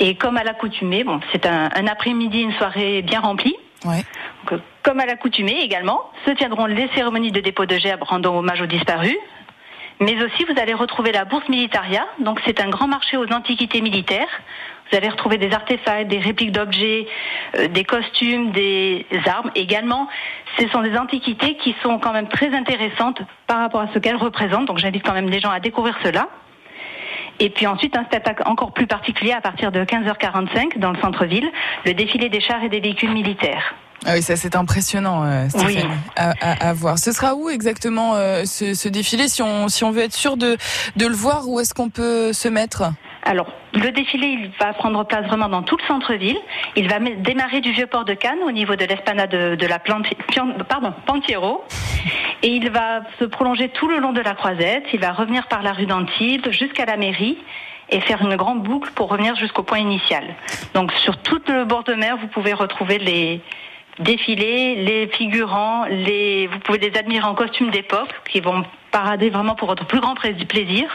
Et 0.00 0.16
comme 0.16 0.36
à 0.36 0.44
l'accoutumée, 0.44 1.04
bon, 1.04 1.20
c'est 1.32 1.46
un, 1.46 1.68
un 1.74 1.86
après-midi, 1.86 2.40
une 2.40 2.52
soirée 2.54 3.02
bien 3.02 3.20
remplie. 3.20 3.54
Ouais. 3.84 4.04
Donc, 4.42 4.52
euh, 4.52 4.58
comme 4.82 5.00
à 5.00 5.06
l'accoutumée 5.06 5.60
également, 5.62 6.10
se 6.26 6.32
tiendront 6.32 6.66
les 6.66 6.88
cérémonies 6.94 7.32
de 7.32 7.40
dépôt 7.40 7.66
de 7.66 7.76
gerbes 7.76 8.02
rendant 8.02 8.36
hommage 8.36 8.60
aux 8.60 8.66
disparus. 8.66 9.16
Mais 10.00 10.20
aussi, 10.22 10.44
vous 10.44 10.60
allez 10.60 10.74
retrouver 10.74 11.12
la 11.12 11.24
bourse 11.24 11.48
Militaria. 11.48 12.04
Donc, 12.18 12.40
c'est 12.44 12.60
un 12.60 12.68
grand 12.68 12.88
marché 12.88 13.16
aux 13.16 13.30
antiquités 13.32 13.80
militaires. 13.80 14.28
Vous 14.90 14.96
allez 14.98 15.08
retrouver 15.08 15.38
des 15.38 15.50
artefacts, 15.52 16.08
des 16.08 16.18
répliques 16.18 16.52
d'objets, 16.52 17.06
euh, 17.58 17.68
des 17.68 17.84
costumes, 17.84 18.52
des 18.52 19.06
armes. 19.26 19.50
Également, 19.54 20.08
ce 20.58 20.68
sont 20.68 20.82
des 20.82 20.96
antiquités 20.96 21.56
qui 21.56 21.74
sont 21.82 21.98
quand 21.98 22.12
même 22.12 22.28
très 22.28 22.54
intéressantes 22.54 23.20
par 23.46 23.58
rapport 23.58 23.80
à 23.80 23.88
ce 23.92 23.98
qu'elles 23.98 24.16
représentent. 24.16 24.66
Donc, 24.66 24.78
j'invite 24.78 25.02
quand 25.04 25.14
même 25.14 25.28
les 25.30 25.40
gens 25.40 25.50
à 25.50 25.58
découvrir 25.60 25.96
cela. 26.04 26.28
Et 27.40 27.50
puis 27.50 27.66
ensuite, 27.66 27.96
un 27.96 28.04
spectacle 28.04 28.42
encore 28.46 28.72
plus 28.72 28.86
particulier 28.86 29.32
à 29.32 29.40
partir 29.40 29.72
de 29.72 29.84
15h45 29.84 30.78
dans 30.78 30.92
le 30.92 31.00
centre-ville, 31.00 31.48
le 31.84 31.92
défilé 31.94 32.28
des 32.28 32.40
chars 32.40 32.62
et 32.62 32.68
des 32.68 32.78
véhicules 32.80 33.10
militaires. 33.10 33.74
Ah 34.06 34.12
oui, 34.14 34.22
ça 34.22 34.36
c'est 34.36 34.54
impressionnant, 34.54 35.24
euh, 35.24 35.48
Stéphanie, 35.48 35.78
Oui. 35.78 35.88
à, 36.16 36.32
à- 36.40 36.68
à 36.68 36.72
voir. 36.74 36.98
Ce 36.98 37.10
sera 37.10 37.34
où 37.34 37.48
exactement 37.48 38.14
euh, 38.14 38.44
ce, 38.44 38.74
ce 38.74 38.88
défilé 38.88 39.26
si 39.28 39.42
on, 39.42 39.66
si 39.68 39.82
on 39.82 39.90
veut 39.90 40.02
être 40.02 40.12
sûr 40.14 40.36
de, 40.36 40.56
de 40.96 41.06
le 41.06 41.14
voir, 41.14 41.48
où 41.48 41.58
est-ce 41.58 41.72
qu'on 41.74 41.88
peut 41.90 42.32
se 42.32 42.46
mettre? 42.48 42.84
Alors, 43.26 43.46
le 43.72 43.90
défilé, 43.90 44.26
il 44.26 44.50
va 44.60 44.74
prendre 44.74 45.02
place 45.04 45.26
vraiment 45.26 45.48
dans 45.48 45.62
tout 45.62 45.76
le 45.78 45.84
centre-ville. 45.86 46.36
Il 46.76 46.88
va 46.90 46.98
démarrer 46.98 47.62
du 47.62 47.72
vieux 47.72 47.86
port 47.86 48.04
de 48.04 48.12
Cannes 48.12 48.42
au 48.46 48.50
niveau 48.50 48.76
de 48.76 48.84
l'esplanade 48.84 49.30
de, 49.30 49.66
la 49.66 49.78
Pian- 49.78 50.02
pardon, 50.68 50.92
Pantiero. 51.06 51.64
Et 52.42 52.48
il 52.48 52.70
va 52.70 53.00
se 53.18 53.24
prolonger 53.24 53.70
tout 53.70 53.88
le 53.88 53.98
long 53.98 54.12
de 54.12 54.20
la 54.20 54.34
croisette. 54.34 54.84
Il 54.92 55.00
va 55.00 55.12
revenir 55.12 55.46
par 55.46 55.62
la 55.62 55.72
rue 55.72 55.86
d'Antibes 55.86 56.50
jusqu'à 56.50 56.84
la 56.84 56.98
mairie 56.98 57.38
et 57.88 58.00
faire 58.00 58.20
une 58.20 58.36
grande 58.36 58.62
boucle 58.62 58.90
pour 58.94 59.08
revenir 59.08 59.34
jusqu'au 59.36 59.62
point 59.62 59.78
initial. 59.78 60.24
Donc, 60.74 60.92
sur 60.92 61.16
tout 61.18 61.40
le 61.48 61.64
bord 61.64 61.84
de 61.84 61.94
mer, 61.94 62.18
vous 62.18 62.28
pouvez 62.28 62.52
retrouver 62.52 62.98
les 62.98 63.40
défilés, 64.00 64.76
les 64.76 65.06
figurants, 65.08 65.86
les, 65.88 66.46
vous 66.48 66.58
pouvez 66.58 66.78
les 66.78 66.98
admirer 66.98 67.24
en 67.24 67.34
costume 67.34 67.70
d'époque 67.70 68.10
qui 68.28 68.40
vont 68.40 68.64
parader 68.90 69.30
vraiment 69.30 69.54
pour 69.54 69.68
votre 69.68 69.86
plus 69.86 70.00
grand 70.00 70.14
plaisir. 70.14 70.90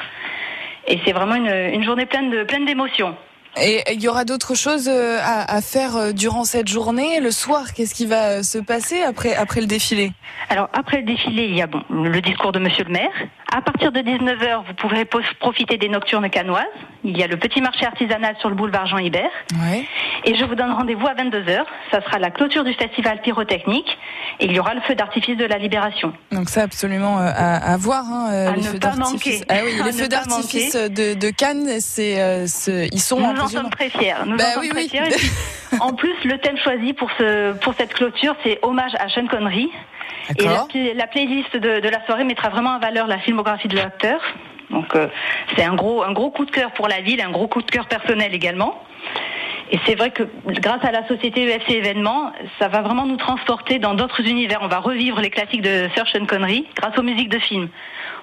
Et 0.89 0.99
c'est 1.05 1.13
vraiment 1.13 1.35
une, 1.35 1.47
une 1.47 1.83
journée 1.83 2.05
pleine 2.05 2.29
de 2.31 2.43
pleine 2.43 2.65
d'émotions. 2.65 3.15
Et 3.59 3.81
il 3.91 4.01
y 4.01 4.07
aura 4.07 4.25
d'autres 4.25 4.55
choses 4.55 4.87
euh, 4.87 5.17
à, 5.21 5.55
à 5.55 5.61
faire 5.61 5.95
euh, 5.95 6.11
durant 6.11 6.43
cette 6.43 6.67
journée. 6.67 7.19
Le 7.19 7.31
soir, 7.31 7.73
qu'est-ce 7.73 7.95
qui 7.95 8.05
va 8.05 8.43
se 8.43 8.57
passer 8.59 9.01
après, 9.01 9.35
après 9.35 9.59
le 9.61 9.67
défilé? 9.67 10.11
Alors 10.49 10.69
après 10.73 10.97
le 10.97 11.03
défilé, 11.03 11.45
il 11.45 11.55
y 11.55 11.61
a 11.61 11.67
bon 11.67 11.81
le 11.89 12.21
discours 12.21 12.51
de 12.51 12.59
Monsieur 12.59 12.83
le 12.85 12.91
Maire. 12.91 13.11
À 13.51 13.61
partir 13.61 13.91
de 13.91 13.99
19h, 13.99 14.63
vous 14.67 14.73
pourrez 14.75 15.05
profiter 15.05 15.77
des 15.77 15.89
nocturnes 15.89 16.29
canoises. 16.29 16.65
Il 17.03 17.17
y 17.17 17.23
a 17.23 17.27
le 17.27 17.37
petit 17.37 17.61
marché 17.61 17.85
artisanal 17.85 18.35
sur 18.39 18.49
le 18.49 18.55
boulevard 18.55 18.85
Jean 18.85 18.99
Hibert. 18.99 19.31
Ouais. 19.59 19.85
Et 20.25 20.35
je 20.35 20.45
vous 20.45 20.53
donne 20.53 20.71
rendez-vous 20.71 21.07
à 21.07 21.15
22h. 21.15 21.63
Ça 21.91 22.01
sera 22.01 22.19
la 22.19 22.29
clôture 22.29 22.63
du 22.63 22.73
festival 22.73 23.21
pyrotechnique. 23.21 23.97
Et 24.39 24.45
il 24.45 24.51
y 24.51 24.59
aura 24.59 24.75
le 24.75 24.81
feu 24.81 24.93
d'artifice 24.93 25.35
de 25.35 25.45
la 25.45 25.57
Libération. 25.57 26.13
Donc 26.31 26.49
ça, 26.49 26.61
absolument 26.61 27.17
euh, 27.19 27.31
à, 27.35 27.73
à 27.73 27.77
voir. 27.77 28.03
Hein, 28.05 28.27
euh, 28.31 28.49
À 28.49 28.51
les 28.55 28.61
ne 28.61 28.67
feux 28.67 28.79
pas 28.79 28.89
d'artifice. 28.89 29.39
manquer. 29.39 29.45
Ah 29.49 29.65
oui, 29.65 29.71
les 29.85 29.91
feux 29.93 30.07
d'artifice 30.07 30.75
de, 30.75 31.13
de 31.15 31.29
Cannes, 31.31 31.79
c'est, 31.79 32.21
euh, 32.21 32.45
ils 32.91 33.01
sont 33.01 33.19
Nous 33.19 33.41
en 33.41 33.47
sommes 33.47 33.69
très 33.71 33.89
fiers. 33.89 34.13
Nous 34.27 34.37
Bah 34.37 34.43
en 34.49 34.53
sommes 34.53 34.61
oui, 34.61 34.69
très 34.69 34.81
oui. 34.81 34.89
fiers. 34.89 35.29
En 35.81 35.93
plus, 35.93 36.15
le 36.25 36.39
thème 36.39 36.57
choisi 36.57 36.93
pour, 36.93 37.09
ce, 37.19 37.53
pour 37.59 37.75
cette 37.75 37.93
clôture, 37.93 38.35
c'est 38.43 38.57
hommage 38.63 38.91
à 38.99 39.07
Sean 39.09 39.27
Connery. 39.27 39.69
Et 40.39 40.93
la, 40.93 41.07
playlist 41.07 41.55
de, 41.55 41.79
de 41.79 41.89
la 41.89 42.05
soirée 42.05 42.23
mettra 42.23 42.49
vraiment 42.49 42.75
en 42.75 42.79
valeur 42.79 43.07
la 43.07 43.19
filmographie 43.19 43.67
de 43.67 43.75
l'acteur. 43.75 44.21
Donc 44.69 44.95
euh, 44.95 45.07
c'est 45.55 45.63
un 45.63 45.75
gros, 45.75 46.03
un 46.03 46.11
gros 46.11 46.29
coup 46.31 46.45
de 46.45 46.51
cœur 46.51 46.71
pour 46.71 46.87
la 46.87 47.01
ville, 47.01 47.21
un 47.21 47.31
gros 47.31 47.47
coup 47.47 47.61
de 47.61 47.71
cœur 47.71 47.87
personnel 47.87 48.33
également. 48.33 48.83
Et 49.71 49.79
c'est 49.85 49.95
vrai 49.95 50.09
que 50.09 50.23
grâce 50.47 50.83
à 50.83 50.91
la 50.91 51.07
société 51.07 51.45
UFC 51.45 51.71
événements, 51.71 52.31
ça 52.57 52.67
va 52.69 52.81
vraiment 52.81 53.05
nous 53.05 53.17
transporter 53.17 53.77
dans 53.77 53.93
d'autres 53.93 54.21
univers. 54.27 54.59
On 54.61 54.67
va 54.67 54.79
revivre 54.79 55.21
les 55.21 55.29
classiques 55.29 55.61
de 55.61 55.87
Sir 55.93 56.07
Sean 56.07 56.25
Connery 56.25 56.65
grâce 56.75 56.97
aux 56.97 57.03
musiques 57.03 57.29
de 57.29 57.37
films. 57.37 57.69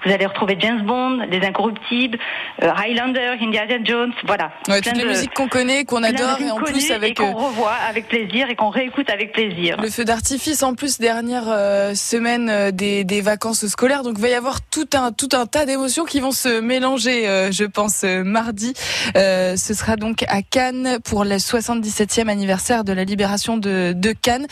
Vous 0.07 0.13
allez 0.13 0.27
retrouver 0.27 0.57
James 0.61 0.83
Bond, 0.87 1.27
Les 1.33 1.45
Incorruptibles, 1.45 2.17
euh, 2.63 2.71
Highlander, 2.77 3.35
Indiana 3.41 3.75
Jones, 3.83 4.13
voilà. 4.25 4.53
Ouais, 4.69 4.81
toutes 4.81 4.97
les 4.97 5.03
de- 5.03 5.09
musiques 5.09 5.35
qu'on 5.35 5.49
connaît, 5.49 5.85
qu'on 5.85 6.05
adore, 6.05 6.39
et 6.41 6.49
en 6.49 6.59
plus 6.59 6.93
avec 6.93 7.11
et 7.11 7.15
qu'on 7.15 7.31
euh, 7.31 7.47
revoit 7.49 7.73
avec 7.89 8.07
plaisir 8.07 8.49
et 8.49 8.55
qu'on 8.55 8.69
réécoute 8.71 9.11
avec 9.11 9.33
plaisir. 9.33 9.77
le 9.83 9.91
feu 9.91 10.05
d'artifice. 10.05 10.63
En 10.63 10.75
plus, 10.75 10.99
dernière 11.01 11.43
euh, 11.49 11.97
semaine 11.97 12.71
des, 12.71 13.03
des 13.03 13.21
vacances 13.21 13.67
scolaires, 13.67 14.05
donc 14.05 14.15
il 14.19 14.23
va 14.23 14.29
y 14.29 14.35
avoir 14.35 14.61
tout 14.61 14.89
un 14.95 15.11
tout 15.11 15.31
un 15.33 15.47
tas 15.47 15.67
d'émotions 15.67 16.05
qui 16.05 16.21
vont 16.21 16.31
se 16.31 16.61
mélanger, 16.61 17.29
euh, 17.29 17.51
je 17.51 17.65
pense, 17.65 18.05
mardi. 18.05 18.75
Ce 19.17 19.75
sera 19.75 19.97
donc 19.97 20.25
à 20.29 20.43
Cannes 20.43 20.99
pour 21.05 21.25
le 21.25 21.37
77e 21.39 22.29
anniversaire 22.29 22.85
de 22.85 22.93
la 22.93 23.03
libération 23.03 23.57
de, 23.57 23.93
de 23.93 24.13
Cannes. 24.13 24.47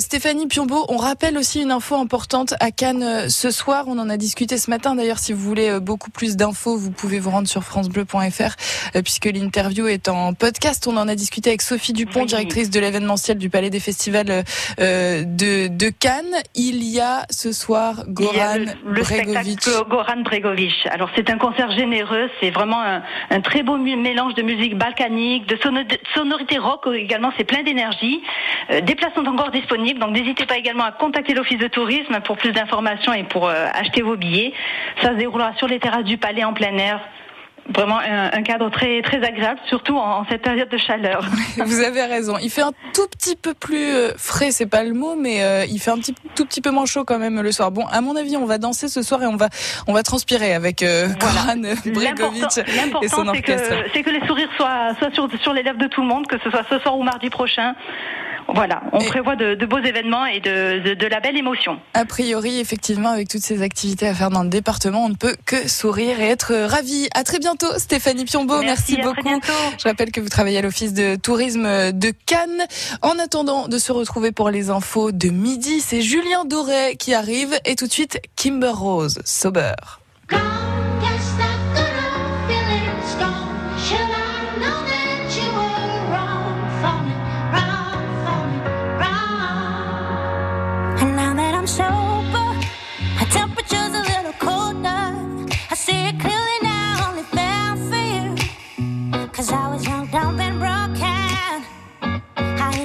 Stéphanie 0.00 0.48
Piombo, 0.48 0.84
on 0.90 0.98
rappelle 0.98 1.38
aussi 1.38 1.62
une 1.62 1.70
info 1.70 1.96
importante 1.96 2.52
à 2.60 2.70
Cannes 2.70 3.30
ce 3.30 3.50
soir. 3.50 3.84
On 3.86 3.98
en 3.98 4.10
a 4.10 4.18
discuté 4.18 4.58
ce 4.58 4.68
matin. 4.68 4.81
D'ailleurs, 4.82 5.18
si 5.18 5.32
vous 5.32 5.40
voulez 5.40 5.68
euh, 5.70 5.80
beaucoup 5.80 6.10
plus 6.10 6.36
d'infos, 6.36 6.76
vous 6.76 6.90
pouvez 6.90 7.20
vous 7.20 7.30
rendre 7.30 7.46
sur 7.46 7.62
francebleu.fr 7.62 8.16
euh, 8.96 9.02
puisque 9.02 9.26
l'interview 9.26 9.86
est 9.86 10.08
en 10.08 10.34
podcast. 10.34 10.86
On 10.88 10.96
en 10.96 11.06
a 11.06 11.14
discuté 11.14 11.50
avec 11.50 11.62
Sophie 11.62 11.92
Dupont, 11.92 12.24
directrice 12.24 12.68
de 12.68 12.80
l'événementiel 12.80 13.38
du 13.38 13.48
Palais 13.48 13.70
des 13.70 13.78
Festivals 13.78 14.44
euh, 14.80 15.22
de, 15.24 15.68
de 15.68 15.88
Cannes. 15.90 16.34
Il 16.56 16.82
y 16.82 16.98
a 17.00 17.24
ce 17.30 17.52
soir 17.52 18.02
Goran 18.08 18.56
le, 18.56 18.64
le 18.92 19.02
Bregovic. 19.02 19.60
spectacle 19.62 19.88
Goran 19.88 20.20
Bregovic. 20.24 20.74
Alors 20.90 21.10
c'est 21.14 21.30
un 21.30 21.38
concert 21.38 21.70
généreux, 21.70 22.28
c'est 22.40 22.50
vraiment 22.50 22.82
un, 22.82 23.02
un 23.30 23.40
très 23.40 23.62
beau 23.62 23.76
mélange 23.78 24.34
de 24.34 24.42
musique 24.42 24.76
balkanique, 24.76 25.46
de 25.48 25.56
sono- 25.56 25.84
de 25.84 25.98
sonorité 26.14 26.58
rock 26.58 26.88
également, 26.92 27.30
c'est 27.38 27.44
plein 27.44 27.62
d'énergie. 27.62 28.20
Des 28.70 28.94
places 28.96 29.14
sont 29.14 29.26
encore 29.26 29.50
disponibles, 29.52 30.00
donc 30.00 30.10
n'hésitez 30.10 30.44
pas 30.46 30.56
également 30.58 30.84
à 30.84 30.92
contacter 30.92 31.34
l'office 31.34 31.58
de 31.58 31.68
tourisme 31.68 32.18
pour 32.24 32.36
plus 32.36 32.50
d'informations 32.52 33.12
et 33.12 33.22
pour 33.24 33.48
acheter 33.48 34.02
vos 34.02 34.16
billets. 34.16 34.52
Ça 35.02 35.08
se 35.10 35.14
déroulera 35.14 35.52
sur 35.56 35.66
les 35.68 35.78
terrasses 35.80 36.04
du 36.04 36.18
palais 36.18 36.44
en 36.44 36.52
plein 36.52 36.76
air. 36.78 37.00
Vraiment 37.72 38.00
un, 38.00 38.24
un 38.32 38.42
cadre 38.42 38.70
très 38.70 39.02
très 39.02 39.22
agréable, 39.22 39.60
surtout 39.68 39.96
en, 39.96 40.18
en 40.22 40.26
cette 40.28 40.42
période 40.42 40.68
de 40.68 40.76
chaleur. 40.76 41.24
Vous 41.64 41.80
avez 41.80 42.02
raison. 42.02 42.34
Il 42.42 42.50
fait 42.50 42.62
un 42.62 42.72
tout 42.92 43.06
petit 43.08 43.36
peu 43.36 43.54
plus 43.54 43.86
euh, 43.86 44.10
frais, 44.16 44.50
c'est 44.50 44.66
pas 44.66 44.82
le 44.82 44.92
mot, 44.94 45.14
mais 45.14 45.44
euh, 45.44 45.64
il 45.70 45.78
fait 45.78 45.92
un 45.92 45.98
petit 45.98 46.12
tout 46.34 46.44
petit 46.44 46.60
peu 46.60 46.70
moins 46.72 46.86
chaud 46.86 47.04
quand 47.04 47.20
même 47.20 47.40
le 47.40 47.52
soir. 47.52 47.70
Bon, 47.70 47.86
à 47.86 48.00
mon 48.00 48.16
avis, 48.16 48.36
on 48.36 48.46
va 48.46 48.58
danser 48.58 48.88
ce 48.88 49.02
soir 49.02 49.22
et 49.22 49.26
on 49.28 49.36
va 49.36 49.48
on 49.86 49.92
va 49.92 50.02
transpirer 50.02 50.54
avec 50.54 50.82
euh, 50.82 51.06
Bregovic 51.86 51.86
L'important- 52.66 53.00
et 53.02 53.08
son 53.08 53.24
c'est 53.32 53.42
que, 53.42 53.52
orchestre. 53.52 53.74
c'est 53.94 54.02
que 54.02 54.10
les 54.10 54.26
sourires 54.26 54.50
soient, 54.56 54.94
soient 54.98 55.12
sur, 55.12 55.28
sur 55.40 55.52
les 55.52 55.62
lèvres 55.62 55.78
de 55.78 55.86
tout 55.86 56.00
le 56.00 56.08
monde, 56.08 56.26
que 56.26 56.38
ce 56.42 56.50
soit 56.50 56.64
ce 56.68 56.80
soir 56.80 56.98
ou 56.98 57.04
mardi 57.04 57.30
prochain. 57.30 57.74
Voilà, 58.54 58.82
on 58.92 58.98
prévoit 58.98 59.36
de, 59.36 59.54
de 59.54 59.66
beaux 59.66 59.78
événements 59.78 60.26
et 60.26 60.40
de, 60.40 60.80
de, 60.80 60.94
de 60.94 61.06
la 61.06 61.20
belle 61.20 61.36
émotion. 61.36 61.78
A 61.94 62.04
priori, 62.04 62.58
effectivement, 62.60 63.10
avec 63.10 63.28
toutes 63.28 63.42
ces 63.42 63.62
activités 63.62 64.06
à 64.06 64.14
faire 64.14 64.30
dans 64.30 64.42
le 64.42 64.48
département, 64.48 65.04
on 65.04 65.08
ne 65.08 65.14
peut 65.14 65.36
que 65.46 65.68
sourire 65.68 66.20
et 66.20 66.28
être 66.28 66.54
ravi. 66.54 67.08
À 67.14 67.24
très 67.24 67.38
bientôt, 67.38 67.66
Stéphanie 67.78 68.24
Piombo. 68.24 68.60
Merci, 68.60 68.92
Merci, 68.92 68.92
à 68.94 68.96
très 68.96 69.04
beaucoup. 69.04 69.28
bientôt. 69.28 69.52
Je 69.78 69.88
rappelle 69.88 70.10
que 70.12 70.20
vous 70.20 70.28
travaillez 70.28 70.58
à 70.58 70.62
l'office 70.62 70.92
de 70.92 71.16
tourisme 71.16 71.92
de 71.92 72.12
Cannes. 72.26 72.62
En 73.00 73.18
attendant 73.18 73.68
de 73.68 73.78
se 73.78 73.92
retrouver 73.92 74.32
pour 74.32 74.50
les 74.50 74.70
infos 74.70 75.12
de 75.12 75.28
midi, 75.28 75.80
c'est 75.80 76.02
Julien 76.02 76.44
Doré 76.44 76.96
qui 76.98 77.14
arrive 77.14 77.54
et 77.64 77.74
tout 77.76 77.86
de 77.86 77.92
suite 77.92 78.20
Kimber 78.36 78.72
Rose, 78.74 79.18
Sober. 79.24 79.72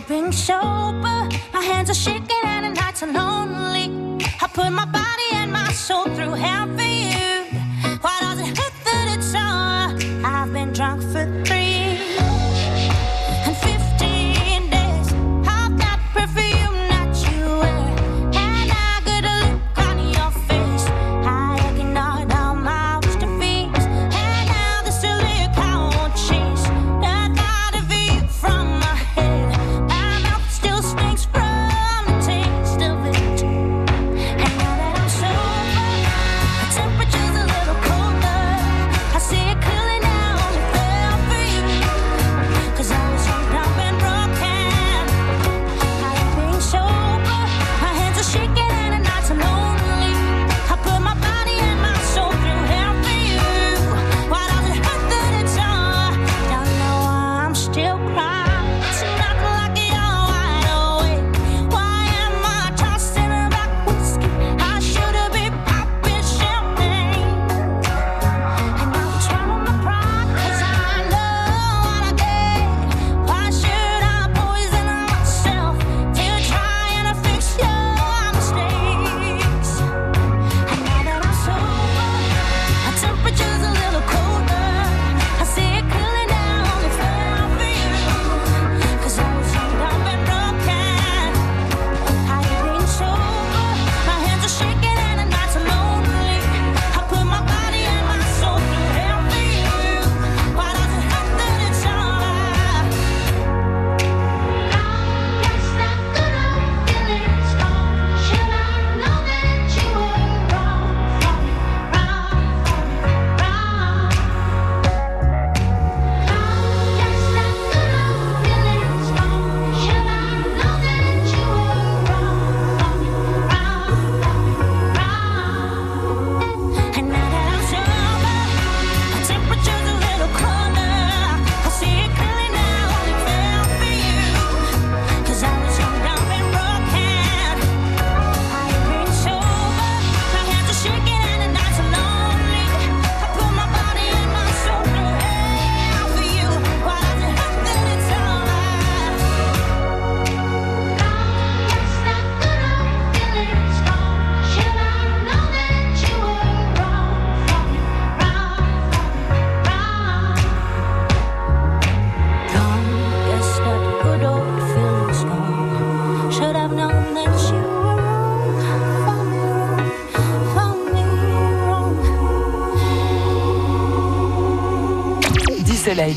keeping 0.08 0.32
sober. 0.32 1.28
My 1.54 1.62
hands 1.62 1.90
are 1.90 1.94
shaking 1.94 2.44
and 2.44 2.66
the 2.66 2.82
nights 2.82 3.04
are 3.04 3.12
lonely. 3.12 4.18
I 4.42 4.48
put 4.48 4.72
my 4.72 4.86
body 4.86 5.30
and 5.34 5.52
my 5.52 5.72
soul 5.72 6.06
through 6.16 6.34
hell. 6.34 6.87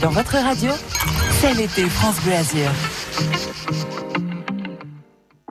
Dans 0.00 0.10
votre 0.10 0.32
radio, 0.32 0.72
c'est 1.40 1.52
l'été 1.54 1.88
France 1.88 2.20
Bleu 2.22 2.34
Azur. 2.34 2.70